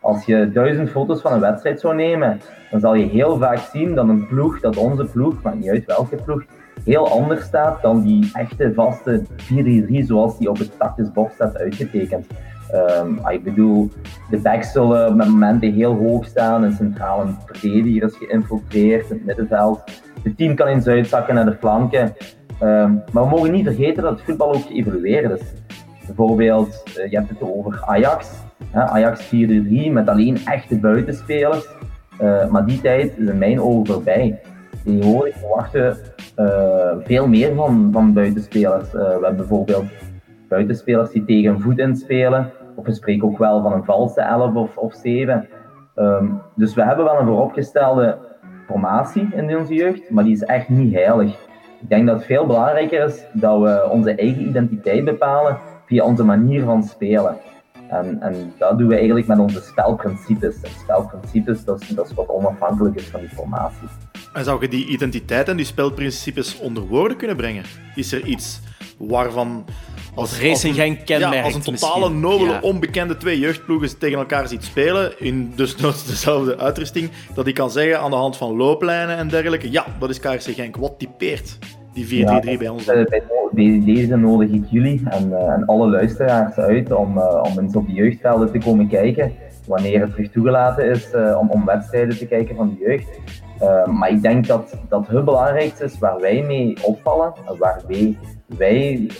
[0.00, 3.94] als je duizend foto's van een wedstrijd zou nemen, dan zal je heel vaak zien
[3.94, 6.44] dat een ploeg, dat onze ploeg, maakt niet uit welke ploeg,
[6.84, 12.26] heel anders staat dan die echte vaste 4-3 zoals die op het tactisch staat uitgetekend.
[12.74, 13.90] Um, ik bedoel,
[14.30, 19.24] de backs zullen met momenten heel hoog staan, een centrale verdediger is geïnfiltreerd in het
[19.24, 19.82] middenveld.
[20.22, 22.14] Het team kan eens uitzakken naar de flanken.
[22.62, 25.52] Um, maar we mogen niet vergeten dat het voetbal ook geëvolueerd is.
[26.06, 28.30] Bijvoorbeeld, uh, je hebt het over Ajax.
[28.72, 29.28] Ajax 4-3
[29.92, 31.68] met alleen echte buitenspelers.
[32.22, 34.40] Uh, maar die tijd is in mijn ogen voorbij.
[34.84, 35.96] Tegenwoordig verwachten
[36.38, 38.92] uh, veel meer van, van buitenspelers.
[38.92, 39.84] we hebben bijvoorbeeld
[40.48, 42.52] buitenspelers die tegen een voet inspelen.
[42.74, 45.48] Of we spreken ook wel van een valse 11 of, of 7.
[45.96, 48.18] Um, dus we hebben wel een vooropgestelde
[48.66, 51.32] formatie in onze jeugd, maar die is echt niet heilig.
[51.80, 56.24] Ik denk dat het veel belangrijker is dat we onze eigen identiteit bepalen via onze
[56.24, 57.36] manier van spelen.
[57.88, 60.54] En, en dat doen we eigenlijk met onze spelprincipes.
[60.62, 63.88] En spelprincipes, dat is, dat is wat onafhankelijk is van die formatie.
[64.32, 67.64] En zou je die identiteit en die spelprincipes onder woorden kunnen brengen?
[67.94, 68.60] Is er iets
[68.98, 69.64] waarvan...
[70.14, 72.20] Als Racing geen kenmerk ja, als een totale, misschien.
[72.20, 72.60] nobele, Ja.
[72.60, 77.70] onbekende twee jeugdploegen tegen elkaar ziet spelen, in dus nooit dezelfde uitrusting, dat die kan
[77.70, 80.76] zeggen aan de hand van looplijnen en dergelijke, ja, dat is KRC Genk.
[80.76, 81.58] Wat typeert
[81.96, 82.84] die 4-3-3 Ja, bij ons?
[83.50, 87.76] bij deze nodig ik jullie en, eh, en alle luisteraars uit om, eh, om eens
[87.76, 89.32] op de jeugdvelden te komen kijken.
[89.66, 93.20] Wanneer het terug toegelaten is eh, om, om wedstrijden te kijken van de jeugd.
[93.86, 98.18] Maar ik denk dat, dat het belangrijkste is waar wij mee opvallen, en waar wij,
[98.46, 99.10] wij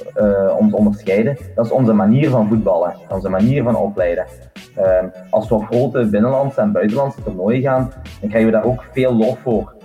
[0.58, 4.26] ons onderscheiden, dat is onze manier van voetballen, onze manier van opleiden.
[5.30, 9.14] Als we op grote binnenlandse en buitenlandse toernooien gaan, dan krijgen we daar ook veel
[9.14, 9.75] lof voor.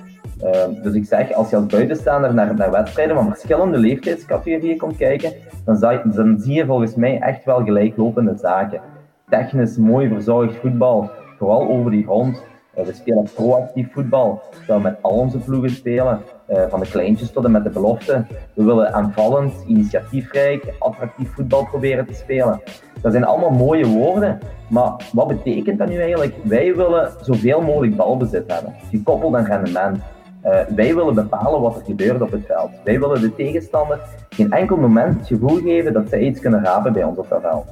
[0.43, 4.97] Uh, dus ik zeg, als je als buitenstaander naar, naar wedstrijden van verschillende leeftijdscategorieën komt
[4.97, 5.34] kijken,
[5.65, 8.82] dan, zie je volgens mij echt wel gelijklopende zaken.
[9.30, 12.43] Technisch mooi verzorgd voetbal, vooral over die grond.
[12.77, 16.89] Uh, we spelen proactief voetbal, terwijl we met al onze ploegen spelen, uh, van de
[16.89, 18.25] kleintjes tot en met de belofte.
[18.54, 22.62] We willen aanvallend, initiatiefrijk, attractief voetbal proberen te spelen.
[23.01, 26.36] Dat zijn allemaal mooie woorden, maar wat betekent dat nu eigenlijk?
[26.43, 29.99] Wij willen zoveel mogelijk balbezit hebben, gekoppeld aan rendement.
[30.45, 32.71] Uh, wij willen bepalen wat er gebeurt op het veld.
[32.84, 33.99] Wij willen de tegenstander
[34.30, 37.41] geen enkel moment het gevoel geven dat zij iets kunnen rapen bij ons op dat
[37.41, 37.65] veld.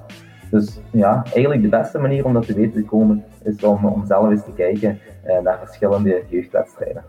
[0.49, 4.05] Dus ja, eigenlijk de beste manier om dat te weten te komen is om, om
[4.05, 7.03] zelf eens te kijken uh, naar verschillende jeugdwedstrijden.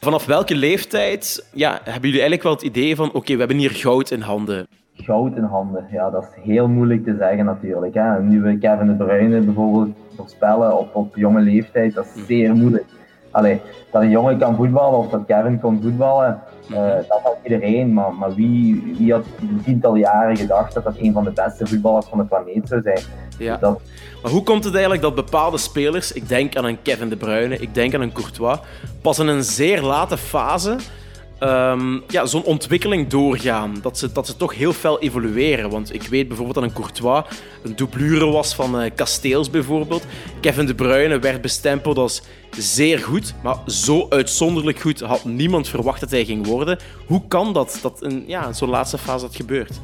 [0.00, 3.70] Vanaf welke leeftijd ja, hebben jullie eigenlijk wel het idee van oké, we hebben hier
[3.70, 4.66] goud in handen?
[4.94, 7.94] Goud in handen, ja, dat is heel moeilijk te zeggen natuurlijk.
[7.94, 8.22] Hè.
[8.22, 12.86] Nu we Kevin de Bruyne bijvoorbeeld voorspellen op, op jonge leeftijd, dat is zeer moeilijk.
[13.30, 16.40] Allee, dat een jongen kan voetballen of dat Kevin kon voetballen,
[16.70, 16.76] uh,
[17.08, 17.92] dat had iedereen.
[17.92, 19.24] Maar, maar wie, wie had
[19.64, 23.00] tientallen jaren gedacht dat dat een van de beste voetballers van de planeet zou zijn?
[23.38, 23.56] Ja.
[23.56, 23.80] Dat...
[24.22, 27.58] Maar hoe komt het eigenlijk dat bepaalde spelers, ik denk aan een Kevin De Bruyne,
[27.58, 28.58] ik denk aan een Courtois,
[29.02, 30.76] pas in een zeer late fase
[31.40, 33.74] Ehm, ja, zo'n ontwikkeling doorgaan.
[33.82, 35.70] Dat ze, dat ze toch heel fel evolueren.
[35.70, 37.24] Want ik weet bijvoorbeeld dat een Courtois
[37.62, 40.06] een doublure was van uh, Kasteels bijvoorbeeld.
[40.40, 46.00] Kevin De Bruyne werd bestempeld als zeer goed, maar zo uitzonderlijk goed had niemand verwacht
[46.00, 46.78] dat hij ging worden.
[47.06, 49.80] Hoe kan dat, dat in ja, zo'n laatste fase dat gebeurt?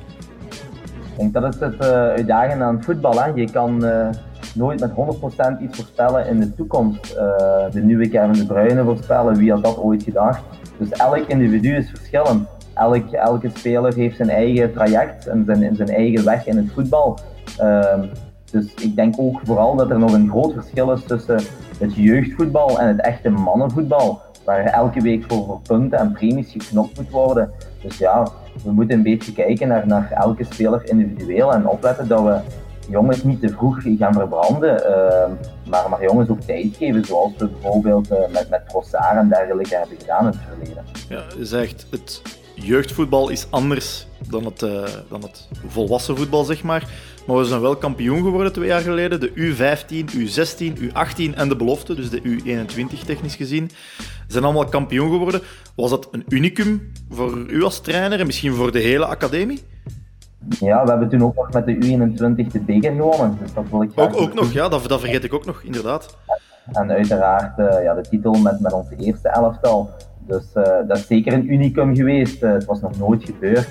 [1.16, 3.22] Ik denk dat is het uh, aan het voetbal.
[3.22, 3.26] Hè.
[3.34, 4.08] Je kan uh,
[4.54, 7.14] nooit met 100% iets voorspellen in de toekomst.
[7.70, 10.42] de nieuwe Kevin De Bruyne voorspellen, wie had dat ooit gedacht?
[10.78, 12.48] Dus elk individu is verschillend.
[12.74, 17.18] Elk, elke speler heeft zijn eigen traject en zijn, zijn eigen weg in het voetbal.
[17.58, 18.04] Ehm,
[18.50, 21.40] dus ik denk ook vooral dat er nog een groot verschil is tussen
[21.78, 24.20] het jeugdvoetbal en het echte mannenvoetbal.
[24.44, 27.50] Waar elke week voor, punten en premies geknopt moet worden.
[27.82, 28.28] Dus ja,
[28.64, 32.38] we moeten een beetje kijken naar, elke speler individueel en opletten dat we
[32.88, 35.32] jongens niet te vroeg gaan verbranden, uh,
[35.68, 39.76] maar, maar jongens ook tijd geven, zoals we bijvoorbeeld uh, met, met Trossard en dergelijke
[39.76, 40.84] hebben gedaan in het verleden.
[41.08, 42.22] Ja, je zegt, het
[42.54, 46.90] jeugdvoetbal is anders dan het, uh, dan het volwassen voetbal, zeg maar.
[47.26, 49.20] Maar we zijn wel kampioen geworden twee jaar geleden.
[49.20, 53.70] De U15, U16, U18 en de belofte, dus de U21 technisch gezien,
[54.26, 55.40] zijn allemaal kampioen geworden.
[55.74, 59.62] Was dat een unicum voor u als trainer en misschien voor de hele academie?
[60.48, 63.38] Ja, we hebben toen ook nog met de U21 de beker gewonnen.
[63.42, 66.16] Dus dat wil ik ook, ook nog, ja, dat, dat vergeet ik ook nog, inderdaad.
[66.72, 69.90] En uiteraard uh, ja, de titel met, met onze eerste elftal.
[70.26, 72.42] Dus uh, dat is zeker een unicum geweest.
[72.42, 73.68] Uh, het was nog nooit gebeurd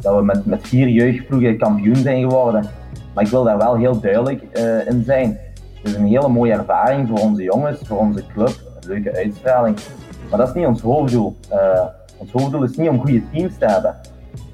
[0.00, 2.64] dat we met, met vier jeugdploegen kampioen zijn geworden.
[3.14, 4.42] Maar ik wil daar wel heel duidelijk
[4.86, 5.38] in zijn.
[5.74, 8.48] Het is een hele mooie ervaring voor onze jongens, voor onze club.
[8.48, 9.76] Een leuke uitstraling.
[10.30, 11.36] Maar dat is niet ons hoofddoel.
[12.16, 13.96] ons hoofddoel is niet om goede teams te hebben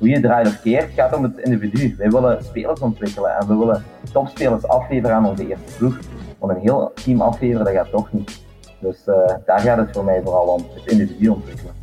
[0.00, 1.94] hoe je draait of keert, gaat om het individu.
[1.98, 5.98] Wij willen spelers ontwikkelen en we willen topspelers afleveren aan onze eerste ploeg.
[6.38, 8.40] Want een heel team afleveren, dat gaat toch niet.
[8.78, 9.14] Dus uh,
[9.46, 11.74] daar gaat het voor mij vooral om, het individu ontwikkelen.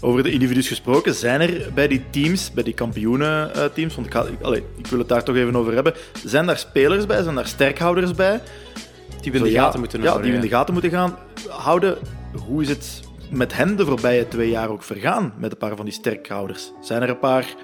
[0.00, 4.24] Over de individu's gesproken, zijn er bij die teams, bij die kampioenenteams, want ik, ga,
[4.76, 8.14] ik wil het daar toch even over hebben, zijn daar spelers bij, zijn daar sterkhouders
[8.14, 8.40] bij?
[9.20, 10.18] Die we in de gaten moeten houden.
[10.18, 11.16] Ja, die we in de gaten moeten gaan
[11.48, 11.96] houden.
[12.46, 13.02] Hoe is het
[13.36, 16.72] met hen de voorbije twee jaar ook vergaan met een paar van die sterkhouders?
[16.80, 17.54] Zijn er een paar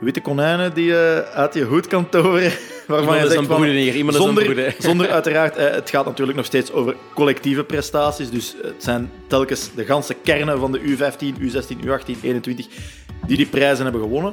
[0.00, 2.52] witte konijnen die je uit je hoed kan toveren?
[2.86, 6.96] Waarvan je zegt van, Iemand zonder, zonder uiteraard, eh, het gaat natuurlijk nog steeds over
[7.14, 8.30] collectieve prestaties.
[8.30, 12.66] Dus het zijn telkens de ganse kernen van de U15, U16, U18, 21
[13.26, 14.32] die die prijzen hebben gewonnen.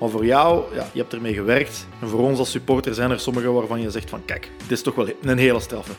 [0.00, 1.86] Maar voor jou, ja, je hebt ermee gewerkt.
[2.00, 4.82] En voor ons als supporter zijn er sommige waarvan je zegt van kijk, dit is
[4.82, 5.92] toch wel een hele straffe.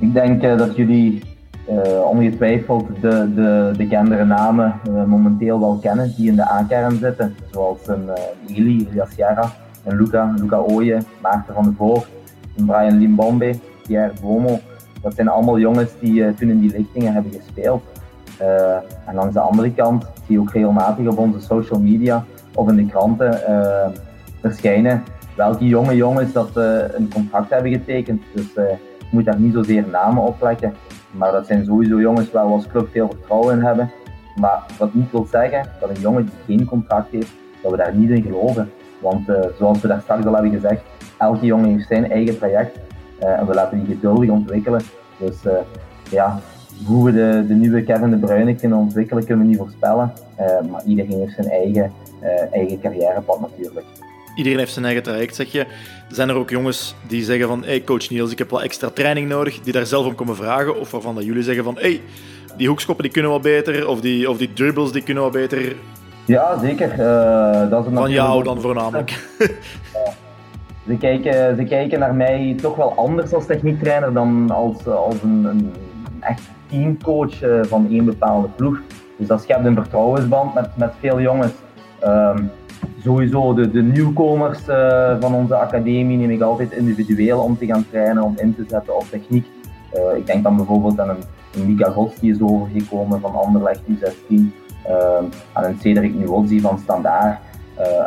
[0.00, 1.22] Ik denk uh, dat jullie
[1.70, 7.36] uh, ongetwijfeld de, de bekendere namen uh, momenteel wel kennen die in de A-kern zitten.
[7.50, 8.04] Zoals een
[8.48, 9.52] uh, Eli, Elias Sierra,
[9.84, 12.06] een Luca, Luca Ooyen, Maarten van de Voort,
[12.56, 14.58] een Brian Limbombe, Pierre Bomo.
[15.02, 17.82] Dat zijn allemaal jongens die toen in die lichtingen hebben gespeeld.
[19.06, 22.76] en langs de andere kant zie je ook regelmatig op onze social media of in
[22.76, 23.40] de kranten
[24.40, 25.02] verschijnen
[25.36, 28.22] welke jonge jongens dat een contract hebben getekend.
[28.34, 28.46] Dus
[28.98, 30.74] ik moet daar niet zozeer namen op plakken.
[31.18, 33.90] Maar dat zijn sowieso jongens waar we als club veel vertrouwen in hebben.
[34.36, 37.94] Maar wat niet wil zeggen dat een jongen die geen contract heeft, dat we daar
[37.94, 38.70] niet in geloven.
[38.98, 40.82] Want uh, zoals we daar straks al hebben gezegd,
[41.18, 42.78] elke jongen heeft zijn eigen traject.
[43.22, 44.80] Uh, en we laten die geduldig ontwikkelen.
[45.18, 45.52] Dus uh,
[46.10, 46.40] ja,
[46.86, 50.12] hoe we de, de, nieuwe Kevin De Bruyne kunnen ontwikkelen, kunnen we niet voorspellen.
[50.70, 51.92] maar iedereen heeft zijn eigen,
[52.50, 53.86] eigen carrièrepad natuurlijk
[54.38, 55.66] iedereen heeft zijn eigen traject, zeg je.
[56.08, 59.28] Zijn er ook jongens die zeggen van, hey coach Niels, ik heb wat extra training
[59.28, 60.80] nodig, die daar zelf om komen vragen?
[60.80, 62.00] Of waarvan dat jullie zeggen van, hey,
[62.56, 65.76] die hoekskoppen die kunnen wel beter, of die, of die dribbles die kunnen wel beter?
[66.24, 66.92] Ja, zeker.
[66.92, 69.10] Uh, dat is van jou dan voornamelijk.
[70.86, 75.44] ze, kijken, ze kijken naar mij toch wel anders als techniektrainer dan als, als een,
[75.44, 75.72] een
[76.20, 78.78] echt teamcoach eh, van één bepaalde ploeg.
[79.16, 81.52] Dus dat schept een vertrouwensband met, met veel jongens.
[82.04, 82.50] Um,
[83.08, 87.86] sowieso de, de nieuwkomers uh, van onze academie neem ik altijd individueel om te gaan
[87.90, 89.46] trainen, om in te zetten op techniek.
[89.94, 91.22] Uh, ik denk dan bijvoorbeeld aan een,
[91.54, 94.44] een Mika die is overgekomen van Anderlecht U16, uh,
[95.52, 97.38] aan een Cedric Nuozzi van Standaard.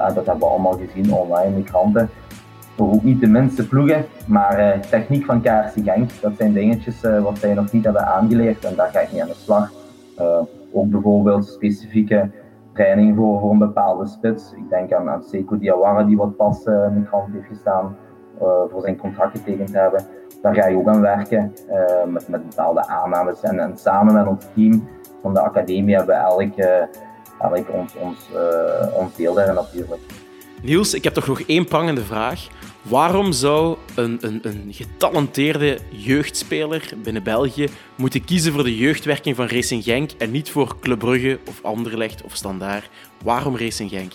[0.08, 2.10] en dat hebben we allemaal gezien online in de kranten.
[2.76, 7.38] Voor ook niet de minste ploegen, maar techniek van Kaarsen Genk, dat zijn dingetjes wat
[7.38, 9.72] zij nog niet hebben aangeleerd en daar ga ik niet aan de slag.
[10.72, 12.30] ook bijvoorbeeld specifieke
[12.74, 14.54] training voor, voor een bepaalde spits.
[14.54, 15.24] Ik denk aan, aan
[15.60, 17.98] Diawara die wat pas uh, in de krant heeft gestaan
[18.42, 20.06] uh, voor zijn contract getekend te hebben.
[20.42, 23.42] daar ga je ook aan werken eh, met, met bepaalde aannames.
[23.42, 24.88] En, en, samen met ons team
[25.22, 26.58] van de academie hebben we elk,
[27.40, 28.32] elk ons, ons,
[28.94, 30.02] ons deel daarin natuurlijk.
[30.62, 32.48] Niels, ik heb toch nog één prangende vraag.
[32.90, 39.48] Waarom zou een, een, een getalenteerde jeugdspeler binnen België moeten kiezen voor de jeugdwerking van
[39.48, 42.90] Racing Genk en niet voor Club Brugge of Anderlecht of Standaard?
[43.24, 44.12] Waarom Racing Genk?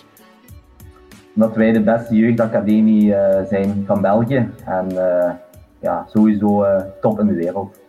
[1.35, 5.31] Omdat wij de beste jeugdacademie uh, zijn van België en uh,
[5.79, 7.79] ja, sowieso uh, top in de wereld.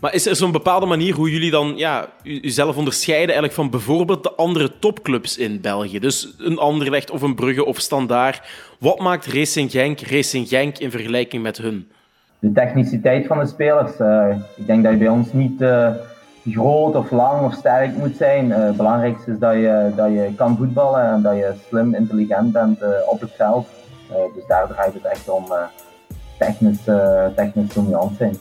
[0.00, 4.22] Maar is er zo'n bepaalde manier hoe jullie dan ja, jezelf onderscheiden eigenlijk van bijvoorbeeld
[4.22, 5.98] de andere topclubs in België?
[5.98, 8.42] Dus een Anderlecht of een Brugge of Standaard.
[8.78, 11.88] Wat maakt Racing Genk Racing Genk in vergelijking met hun?
[12.38, 13.98] De techniciteit van de spelers.
[13.98, 15.90] Uh, ik denk dat je bij ons niet uh,
[16.50, 18.48] groot of lang of sterk moet zijn.
[18.48, 22.52] Uh, het belangrijkste is dat je, dat je kan voetballen en dat je slim, intelligent
[22.52, 22.78] bent
[23.10, 23.66] op het veld.
[24.34, 25.44] dus daar draait het echt om
[26.38, 26.84] technisch,
[27.34, 28.36] technisch dominant zijn.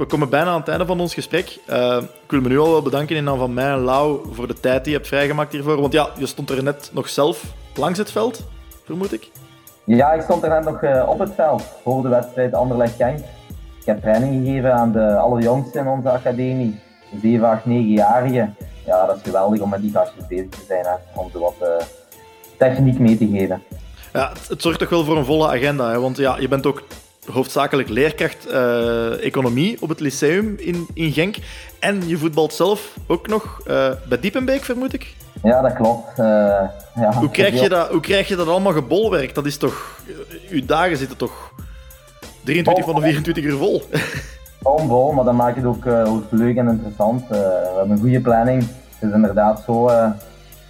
[0.00, 1.58] We komen bijna aan het einde van ons gesprek.
[1.70, 4.46] Uh, ik wil me nu al wel bedanken in naam van mij en Lau voor
[4.46, 5.80] de tijd die je hebt vrijgemaakt hiervoor.
[5.80, 7.44] Want ja, je stond er net nog zelf
[7.74, 8.42] langs het veld,
[8.84, 9.30] vermoed ik.
[9.84, 13.18] Ja, ik stond er net nog uh, op het veld voor de wedstrijd Anderlecht-Genk.
[13.80, 16.80] Ik heb training gegeven aan de allerjongsten in onze academie,
[17.10, 18.56] de 7, 8, 9-jarigen.
[18.86, 21.56] Ja, dat is geweldig om met die gastjes bezig te zijn, hè, om ze wat
[21.62, 21.68] uh,
[22.58, 23.62] techniek mee te geven.
[24.12, 26.00] Ja, het, zorgt toch wel voor een volle agenda, hè?
[26.00, 26.82] want ja, je bent ook
[27.26, 31.36] hoofdzakelijk leerkracht uh, economie op het lyceum in, in Genk.
[31.78, 35.14] En je voetbalt zelf ook nog uh, bij Diepenbeek, vermoed ik?
[35.42, 36.18] Ja, dat klopt.
[36.18, 36.26] Uh,
[36.94, 39.34] ja, hoe, krijg je dat, hoe krijg je dat allemaal gebolwerkt?
[39.34, 40.00] Dat is toch...
[40.50, 41.52] Uw dagen zitten toch
[42.44, 43.82] 23 van de 24 uur vol?
[44.62, 47.28] Onvol, maar dat maakt het ook, ook leuk en interessant.
[47.28, 48.62] we hebben een goede planning.
[48.98, 49.90] Het is inderdaad zo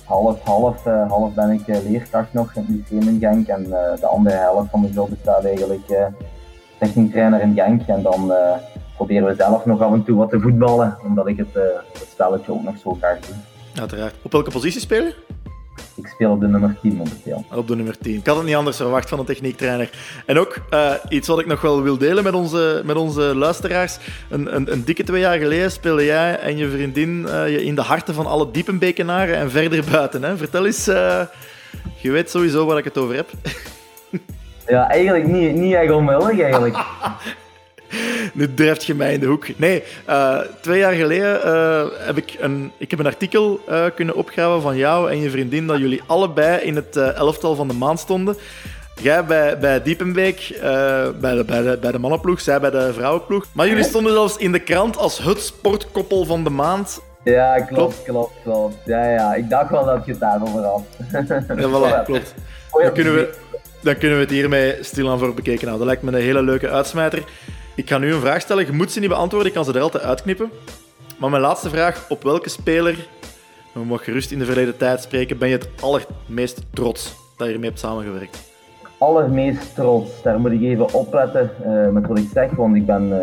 [0.05, 0.87] half-half.
[0.87, 3.65] Uh, half ben ik leerkracht nog in het lyceum in Genk en
[4.01, 5.89] de andere helft van mijn job bestaat eigenlijk
[6.81, 7.87] techniektrainer in Genk.
[7.87, 8.37] En dan uh,
[8.97, 11.63] proberen we zelf nog af en toe wat te voetballen, omdat ik het, uh,
[11.93, 13.35] het spelletje ook nog zo graag doe.
[13.75, 14.15] Uiteraard.
[14.23, 15.15] Op welke positie speel je?
[15.95, 17.45] Ik speel op de nummer 10 momenteel.
[17.55, 18.15] Op de nummer 10.
[18.15, 19.91] Ik had het niet anders verwacht van een techniektrainer.
[20.27, 23.99] En ook uh, iets wat ik nog wel wil delen met onze, met onze luisteraars.
[24.31, 27.83] Een, een, een dikke twee jaar geleden speelde jij en je vriendin je in de
[27.83, 30.23] harten van alle diepenbekenaren en verder buiten.
[30.23, 30.37] Hè?
[30.37, 33.29] Vertel eens, je weet sowieso waar ik het over heb.
[34.71, 36.77] Ja, eigenlijk niet, niet echt onmiddellijk eigenlijk.
[38.35, 39.59] nu drijft je mij in de hoek.
[39.59, 44.15] Nee, uh, twee jaar geleden uh, heb ik een, ik heb een artikel uh, kunnen
[44.15, 47.99] opgraven van jou en je vriendin dat jullie allebei in het elftal van de maand
[47.99, 48.37] stonden.
[49.03, 50.59] Jij bij, bij Diepenbeek,
[51.21, 53.47] bij, de, bij, de, bij de mannenploeg, zij bij de vrouwenploeg.
[53.53, 57.01] Maar jullie stonden zelfs in de krant als het sportkoppel van de maand.
[57.25, 58.33] Ja, klopt, klopt, klopt.
[58.43, 58.77] klopt.
[58.85, 60.83] Ja, ja, ik dacht wel dat je het daarover had.
[61.49, 62.35] ja, voilà, klopt.
[62.71, 63.35] Dan kunnen we
[63.83, 65.79] dan kunnen we het hiermee stilaan voor bekeken houden.
[65.79, 67.25] Dat lijkt me een hele leuke uitsmijter.
[67.75, 68.67] Ik ga nu een vraag stellen.
[68.67, 70.51] Je moet ze niet beantwoorden, ik kan ze er altijd uitknippen.
[71.19, 73.09] Maar mijn laatste vraag: op welke speler,
[73.73, 77.53] we mogen gerust in de verleden tijd spreken, ben je het allermeest trots dat je
[77.53, 78.49] ermee hebt samengewerkt?
[78.99, 83.09] Allermeest trots, daar moet ik even opletten uh, met wat ik zeg, want ik ben
[83.09, 83.17] uh,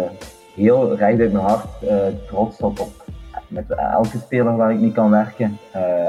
[0.55, 1.97] heel recht mijn hart uh,
[2.27, 3.05] trots op, op
[3.47, 5.59] met elke speler waar ik mee kan werken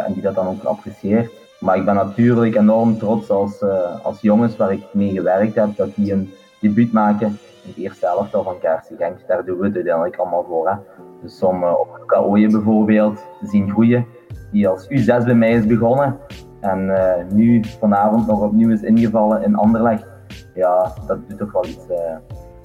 [0.07, 1.38] en die dat dan ook apprecieert.
[1.61, 5.77] Maar ik ben natuurlijk enorm trots als, uh, als jongens waar ik mee gewerkt heb,
[5.77, 6.31] dat die een
[6.61, 9.19] debuut maken in het eerste elftal van Kaarsen Genk.
[9.27, 10.69] Daar doen we het uiteindelijk allemaal voor.
[10.69, 10.77] Hè.
[11.23, 14.07] Dus om uh, op Kaoje bijvoorbeeld te zien groeien,
[14.53, 16.19] die als U6 bij mij is begonnen
[16.61, 20.07] en uh, nu vanavond nog opnieuw is ingevallen in Anderlecht.
[20.55, 21.87] Ja, dat doet toch wel iets.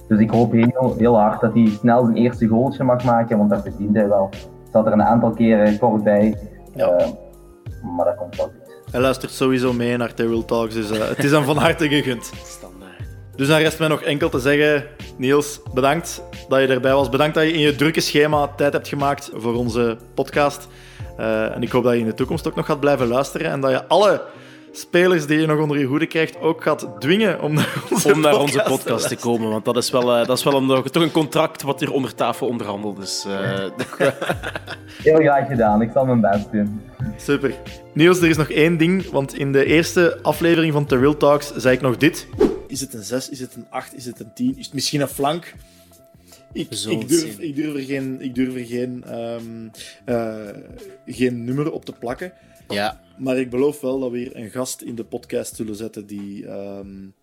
[0.08, 3.50] Dus ik hoop heel, heel hard dat hij snel zijn eerste goaltje mag maken, want
[3.50, 4.28] dat verdient hij wel.
[4.72, 6.36] Zat er een aantal keren kort bij,
[6.74, 6.96] ja.
[7.96, 8.63] maar dat komt wel goed.
[8.94, 12.30] Hij luistert sowieso mee naar Terrell Talks, dus uh, het is hem van harte gegund.
[12.44, 12.92] Standaard.
[13.36, 14.86] Dus dan rest mij nog enkel te zeggen,
[15.16, 17.08] Niels, bedankt dat je erbij was.
[17.08, 20.68] Bedankt dat je in je drukke schema tijd hebt gemaakt voor onze podcast.
[21.18, 23.60] Uh, en ik hoop dat je in de toekomst ook nog gaat blijven luisteren en
[23.60, 24.22] dat je alle
[24.76, 28.20] spelers die je nog onder je hoede krijgt ook gaat dwingen om naar onze, om
[28.20, 29.50] naar podcast, onze podcast te, komen.
[29.50, 32.14] Want dat is wel, uh, dat is wel een, toch een contract wat hier onder
[32.14, 33.24] tafel onderhandeld is.
[33.28, 33.68] Uh,
[35.02, 36.80] Heel graag gedaan, ik zal mijn best doen.
[37.16, 37.54] Super.
[37.92, 41.54] Niels, er is nog één ding, want in de eerste aflevering van The Real Talks
[41.56, 42.26] zei ik nog dit.
[42.66, 45.00] Is het een 6, is het een 8, is het een 10, is het misschien
[45.00, 45.54] een flank?
[46.52, 49.70] Ik, ik, durf, ik durf er geen, ik durf er geen, um,
[50.06, 50.34] uh,
[51.06, 52.32] geen nummer op te plakken.
[52.68, 53.00] Ja.
[53.18, 56.46] Maar ik beloof wel dat we hier een gast in de podcast zullen zetten die...
[56.48, 57.14] Um,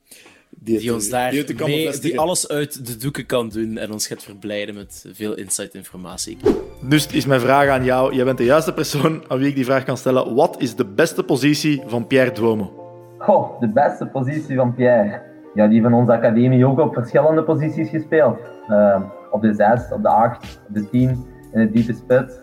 [0.59, 4.07] die, die ons daar die, mee, die alles uit de doeken kan doen en ons
[4.07, 6.37] gaat verblijden met veel insight-informatie.
[6.81, 8.15] Dus is mijn vraag aan jou.
[8.15, 10.35] Jij bent de juiste persoon aan wie ik die vraag kan stellen.
[10.35, 12.73] Wat is de beste positie van Pierre Duomo?
[13.17, 15.21] Goh, de beste positie van Pierre.
[15.53, 18.39] ja, die van onze academie ook op verschillende posities gespeeld.
[18.69, 21.09] Uh, op de 6, op de 8, op de 10,
[21.53, 22.39] in het diepe spits.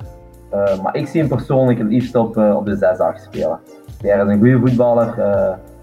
[0.55, 2.77] Uh, maar ik zie hem persoonlijk het liefst op, uh, op de
[3.19, 3.61] 6-8 spelen.
[4.01, 5.15] Hij is een goede voetballer,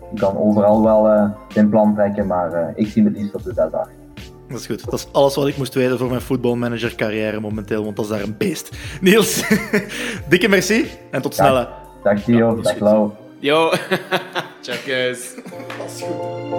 [0.10, 3.70] die kan overal wel zijn plan trekken, maar ik zie hem het liefst op de
[3.92, 4.06] 6-8.
[4.48, 4.86] Dat is goed.
[4.86, 8.12] Dat is alles wat ik moest weten voor mijn voetbalmanager carrière momenteel, want dat is
[8.12, 8.78] daar een beest.
[9.02, 9.48] Niels,
[10.30, 11.54] dikke merci en tot snel.
[11.54, 11.70] Dag,
[12.04, 13.12] dag Theo, dag Lau.
[13.40, 13.72] Yo,
[14.62, 15.36] checkers.
[15.78, 16.56] Dat is goed.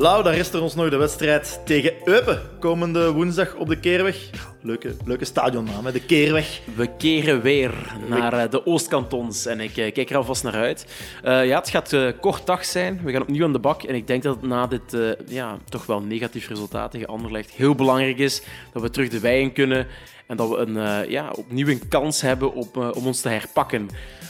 [0.00, 2.40] Lau, dan rest er ons nog de wedstrijd tegen Eupen.
[2.60, 4.30] Komende woensdag op de Keerweg.
[4.62, 5.92] Leuke, leuke stadionnaam, hè?
[5.92, 6.60] de Keerweg.
[6.76, 7.72] We keren weer
[8.08, 10.86] naar eh, de Oostkantons en ik eh, kijk er alvast naar uit.
[11.24, 13.00] Uh, ja, het gaat uh, kort dag zijn.
[13.04, 13.82] We gaan opnieuw aan de bak.
[13.82, 17.74] En ik denk dat na dit uh, ja, toch wel negatief resultaat tegen Anderlecht heel
[17.74, 18.42] belangrijk is
[18.72, 19.86] dat we terug de wei in kunnen.
[20.26, 23.88] En dat we een, ja, opnieuw een kans hebben op, om ons te herpakken.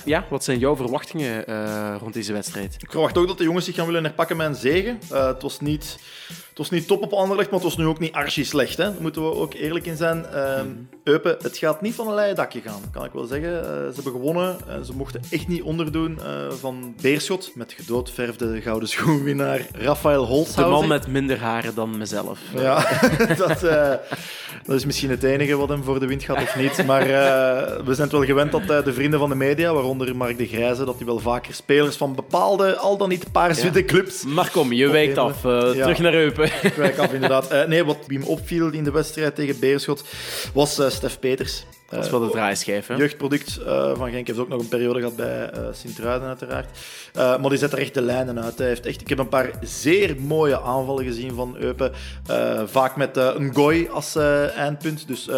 [0.08, 2.76] Ja, wat zijn jouw verwachtingen uh, rond deze wedstrijd?
[2.78, 4.98] Ik verwacht ook dat de jongens zich gaan willen herpakken met een zegen.
[5.12, 5.98] Uh, het was niet
[6.58, 8.76] was niet top op Anderlecht, maar het was nu ook niet archi slecht.
[8.76, 8.84] Hè?
[8.84, 10.26] Daar moeten we ook eerlijk in zijn.
[10.34, 10.60] Uh,
[11.04, 13.52] Eupen, het gaat niet van een leien dakje gaan, kan ik wel zeggen.
[13.52, 14.56] Uh, ze hebben gewonnen.
[14.66, 17.50] en ze mochten echt niet onderdoen uh, van Beerschot.
[17.54, 20.64] Met gedoodverfde gouden schoenwinnaar Rafael Holzhauser.
[20.64, 22.40] De man met minder haren dan mezelf.
[22.54, 23.00] Ja,
[23.36, 26.86] dat, dat is misschien het enige wat hem voor de wind gaat of niet.
[26.86, 27.04] Maar
[27.84, 30.84] we zijn het wel gewend dat de vrienden van de media, waaronder Mark de Grijze,
[30.84, 33.84] dat hij wel vaker spelers van bepaalde, al dan niet paarswitte ja.
[33.84, 34.24] clubs...
[34.24, 35.42] Maar kom, je wijkt af.
[35.42, 35.72] Ja.
[35.72, 36.47] Terug naar Eupen.
[36.76, 37.52] Wijk af, inderdaad.
[37.52, 40.04] Uh, nee, wat me opviel in de wedstrijd tegen Beerschot
[40.54, 41.64] was uh, Stef Peters.
[41.88, 42.94] Dat is wel de draaischijf, hè?
[42.94, 43.60] Jeugdproduct
[43.94, 46.68] van Genk heeft ook nog een periode gehad bij Sint-Truiden, uiteraard.
[47.14, 48.58] Maar die zet er echt de lijnen uit.
[48.58, 51.92] Hij heeft echt, ik heb een paar zeer mooie aanvallen gezien van Eupen.
[52.66, 54.16] vaak met een gooi als
[54.56, 55.06] eindpunt.
[55.06, 55.28] Dus,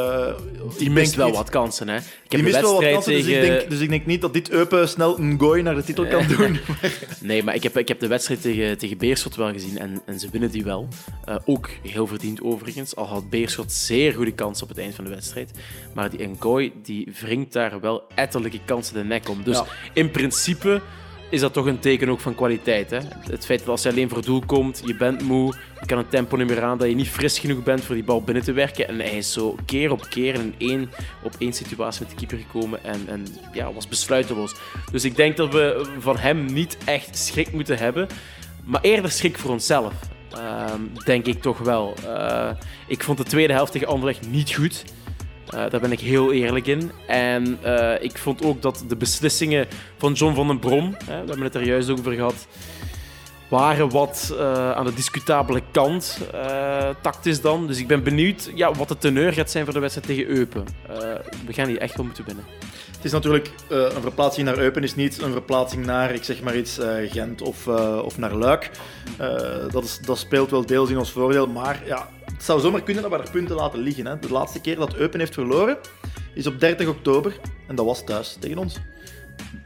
[0.79, 1.37] die mist wel niet...
[1.37, 1.99] wat kansen, hè?
[2.39, 3.27] Die mist wel wat kansen, tegen...
[3.27, 5.85] dus, ik denk, dus ik denk niet dat dit Eupen snel een gooi naar de
[5.85, 6.59] titel kan doen.
[7.21, 10.19] nee, maar ik heb, ik heb de wedstrijd tegen, tegen Beerschot wel gezien en, en
[10.19, 10.89] ze winnen die wel.
[11.45, 12.97] ook heel verdiend overigens.
[12.97, 15.51] Al had Beerschot zeer goede kans op het eind van de wedstrijd.
[15.95, 19.43] Maar die Gooi die wringt daar wel etterlijke kansen de nek om.
[19.43, 19.67] Dus ja.
[19.93, 20.83] in principe
[21.31, 22.91] is dat toch een teken ook van kwaliteit.
[22.91, 22.99] Hè?
[23.31, 25.55] Het feit dat als je alleen voor doel komt, je bent moe,
[25.87, 28.23] kan een tempo niet meer aan, dat je niet fris genoeg bent voor die bal
[28.23, 28.89] binnen te werken.
[28.89, 30.91] En hij is zo keer op keer in één
[31.23, 34.55] op één situatie met de keeper gekomen en, en ja, was besluiteloos.
[34.93, 38.09] Dus ik denk dat we van hem niet echt schrik moeten hebben,
[38.65, 39.93] maar eerder schrik voor onszelf.
[40.35, 40.65] Uh,
[41.05, 41.95] denk ik toch wel.
[42.05, 42.51] Uh,
[42.87, 44.85] ik vond de tweede helft tegen niet goed.
[45.55, 46.91] Uh, daar ben ik heel eerlijk in.
[47.07, 49.67] En uh, ik vond ook dat de beslissingen
[49.99, 52.47] van John van den Brom, hè, we hebben het er juist over gehad,
[53.49, 56.21] waren wat uh, aan de discutabele kant,
[57.03, 57.67] tactisch dan.
[57.67, 60.65] Dus ik ben benieuwd ja, wat de teneur gaat zijn voor de wedstrijd tegen Eupen.
[61.47, 62.45] we gaan die echt wel moeten winnen.
[62.97, 66.57] Het is natuurlijk een verplaatsing naar Eupen is niet een verplaatsing naar, ik zeg maar
[66.57, 66.79] iets,
[67.09, 67.67] Gent of,
[68.05, 68.71] of naar Luik.
[69.71, 72.09] dat, is, dat speelt wel deels in ons voordeel, maar ja,
[72.41, 74.07] het zou zomaar kunnen dat we er punten laten liggen.
[74.07, 74.19] Hè.
[74.19, 75.79] De laatste keer dat Eupen heeft verloren
[76.35, 78.79] is op 30 oktober en dat was thuis tegen ons.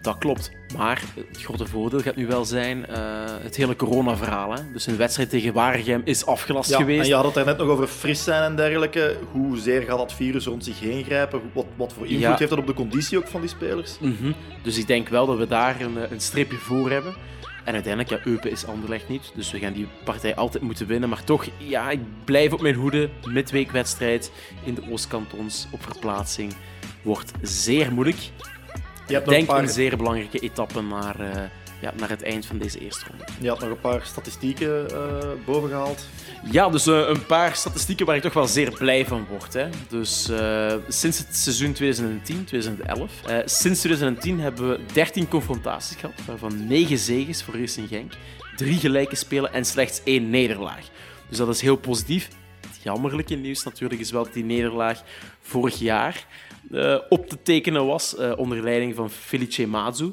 [0.03, 0.51] Dat klopt.
[0.77, 2.97] Maar het grote voordeel gaat nu wel zijn uh,
[3.43, 4.55] het hele corona-verhaal.
[4.73, 7.01] Dus een wedstrijd tegen Waregem is afgelast ja, geweest.
[7.01, 9.17] En je had het er net nog over fris zijn en dergelijke.
[9.33, 11.41] Hoezeer gaat dat virus rond zich heen grijpen?
[11.53, 12.37] Wat, wat voor invloed ja.
[12.37, 13.99] heeft dat op de conditie ook van die spelers?
[14.01, 14.35] Mm -hmm.
[14.63, 17.15] Dus ik denk wel dat we daar een, een streepje voor hebben.
[17.65, 19.33] En uiteindelijk, ja, Eupen is Anderlecht niet.
[19.35, 21.09] Dus we gaan die partij altijd moeten winnen.
[21.09, 23.11] Maar toch, ja, ik blijf op mijn hoede.
[23.29, 24.33] Midweekwedstrijd
[24.65, 26.55] in de Oostkantons op verplaatsing.
[27.03, 28.19] Wordt zeer moeilijk.
[29.07, 29.63] Je hebt ik denk een, paar...
[29.63, 31.43] een zeer belangrijke etappe naar, uh,
[31.85, 33.25] ja, naar het eind van deze eerste ronde.
[33.41, 36.07] Je had nog een paar statistieken uh, bovengehaald.
[36.51, 39.53] Ja, dus uh, een paar statistieken waar ik toch wel zeer blij van word.
[39.53, 39.69] Hè.
[39.89, 46.15] Dus uh, sinds het seizoen 2010, 2011, uh, sinds 2010 hebben we 13 confrontaties gehad,
[46.27, 48.13] waarvan 9 zegens voor Racing Genk,
[48.57, 50.89] 3 gelijke spelen en slechts 1 nederlaag.
[51.29, 52.29] Dus dat is heel positief.
[52.61, 55.03] Het jammerlijke nieuws natuurlijk is wel dat die nederlaag
[55.41, 56.27] vorig jaar
[57.09, 60.13] op te tekenen was, onder leiding van Felice Mazzu.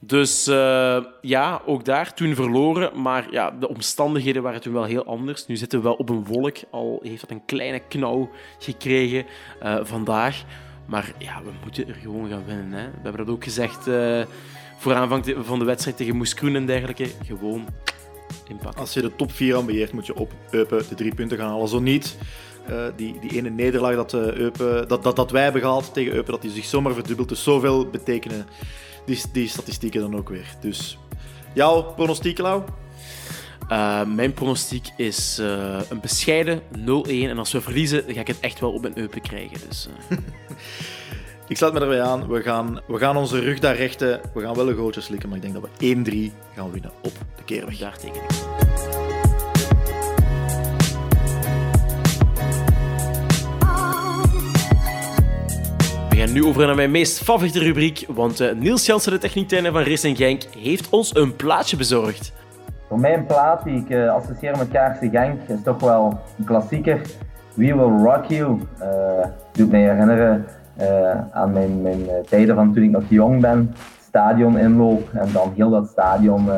[0.00, 3.00] Dus uh, ja, ook daar toen verloren.
[3.00, 5.46] Maar ja, de omstandigheden waren toen wel heel anders.
[5.46, 6.56] Nu zitten we wel op een wolk.
[6.70, 9.26] Al heeft dat een kleine knauw gekregen
[9.62, 10.44] uh, vandaag.
[10.86, 12.72] Maar ja, we moeten er gewoon gaan winnen.
[12.72, 12.84] Hè.
[12.84, 14.22] We hebben dat ook gezegd uh,
[14.78, 17.06] voor aanvang van de wedstrijd tegen Moes en dergelijke.
[17.26, 17.66] Gewoon
[18.48, 18.80] inpakken.
[18.80, 21.68] Als je de top 4 ambieert, moet je op Eupen de drie punten gaan halen.
[21.68, 22.18] Zo niet.
[22.96, 26.42] Die, die ene nederlaag dat, Eupen, dat, dat, dat wij hebben gehaald tegen Eupen, dat
[26.42, 27.28] die zich zomaar verdubbelt.
[27.28, 28.46] Dus zoveel betekenen
[29.08, 30.54] die, die statistieken dan ook weer.
[30.60, 30.98] Dus
[31.54, 32.62] jouw pronostiek, Lau?
[33.70, 36.62] Uh, mijn pronostiek is uh, een bescheiden 0-1.
[37.06, 39.60] En als we verliezen, dan ga ik het echt wel op een eupen krijgen.
[39.68, 40.18] Dus, uh.
[41.48, 42.28] Ik sluit me erbij aan.
[42.28, 44.20] We gaan, we gaan onze rug daar rechten.
[44.34, 47.12] We gaan wel een gootje slikken, maar ik denk dat we 1-3 gaan winnen op
[47.36, 47.78] de keerweg.
[47.78, 49.07] Daar teken ik.
[56.18, 59.82] Gaan nu over naar mijn meest favoriete rubriek, want eh, Niels Jansen, de techniektrainer van
[59.82, 62.32] Racing Genk, heeft ons een plaatje bezorgd.
[62.88, 66.44] Voor mij een plaat die ik uh, associeer met Kaarsen Genk is toch wel een
[66.44, 67.00] klassieker.
[67.54, 68.58] We Will Rock You.
[68.80, 68.86] Uh,
[69.52, 70.46] doet mij herinneren
[70.80, 73.74] uh, aan mijn, mijn tijden van toen ik nog jong ben.
[74.08, 76.48] Stadion inloop en dan heel dat stadion,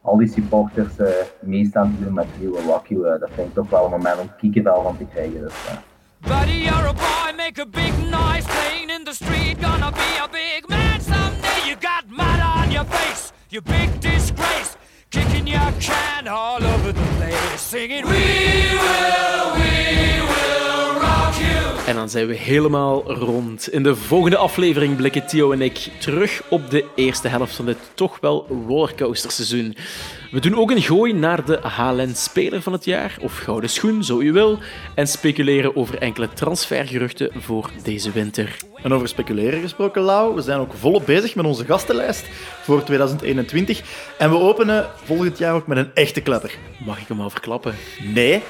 [0.00, 0.92] al die supporters
[1.40, 3.18] meestaan te doen met We Will Rock You.
[3.18, 5.40] dat vind ik toch wel een moment om kiekenvel van te krijgen.
[5.40, 5.54] Dus,
[6.20, 7.89] Buddy, you're a boy, make a big
[22.10, 23.72] zijn we helemaal rond.
[23.72, 27.78] In de volgende aflevering blikken Theo en ik terug op de eerste helft van dit
[27.94, 29.76] toch wel rollercoasterseizoen.
[30.30, 34.04] We doen ook een gooi naar de HLN Speler van het jaar, of Gouden Schoen,
[34.04, 34.58] zo u wil,
[34.94, 38.56] en speculeren over enkele transfergeruchten voor deze winter.
[38.82, 42.24] En over speculeren gesproken, Lau, we zijn ook volop bezig met onze gastenlijst
[42.62, 43.82] voor 2021.
[44.18, 46.54] En we openen volgend jaar ook met een echte klepper.
[46.84, 47.74] Mag ik hem al verklappen?
[48.02, 48.42] Nee.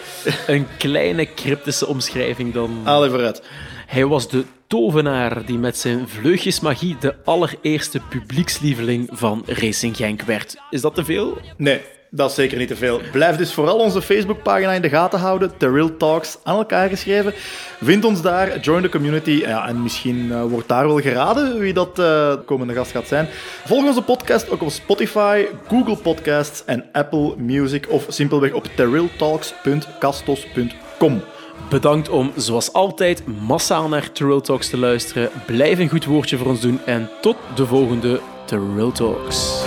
[0.46, 2.80] Een kleine cryptische omschrijving dan.
[2.84, 3.42] Haal even uit.
[3.90, 10.56] Hij was de tovenaar die met zijn vleugjesmagie de allereerste publiekslieveling van Racing Genk werd.
[10.70, 11.38] Is dat te veel?
[11.56, 11.80] Nee,
[12.10, 13.00] dat is zeker niet te veel.
[13.12, 15.52] Blijf dus vooral onze Facebookpagina in de gaten houden.
[15.56, 17.32] The Real Talks aan elkaar geschreven.
[17.80, 19.42] Vind ons daar, join the community.
[19.42, 23.26] En misschien uh, wordt daar wel geraden wie dat uh, komende gast gaat zijn.
[23.64, 27.86] Volg onze podcast ook op Spotify, Google Podcasts en Apple Music.
[27.88, 31.22] Of simpelweg op therealtalks.castos.com.
[31.70, 35.30] Bedankt om, zoals altijd, massaal naar Real Talks te luisteren.
[35.46, 39.62] Blijf een goed woordje voor ons doen en tot de volgende Real Talks.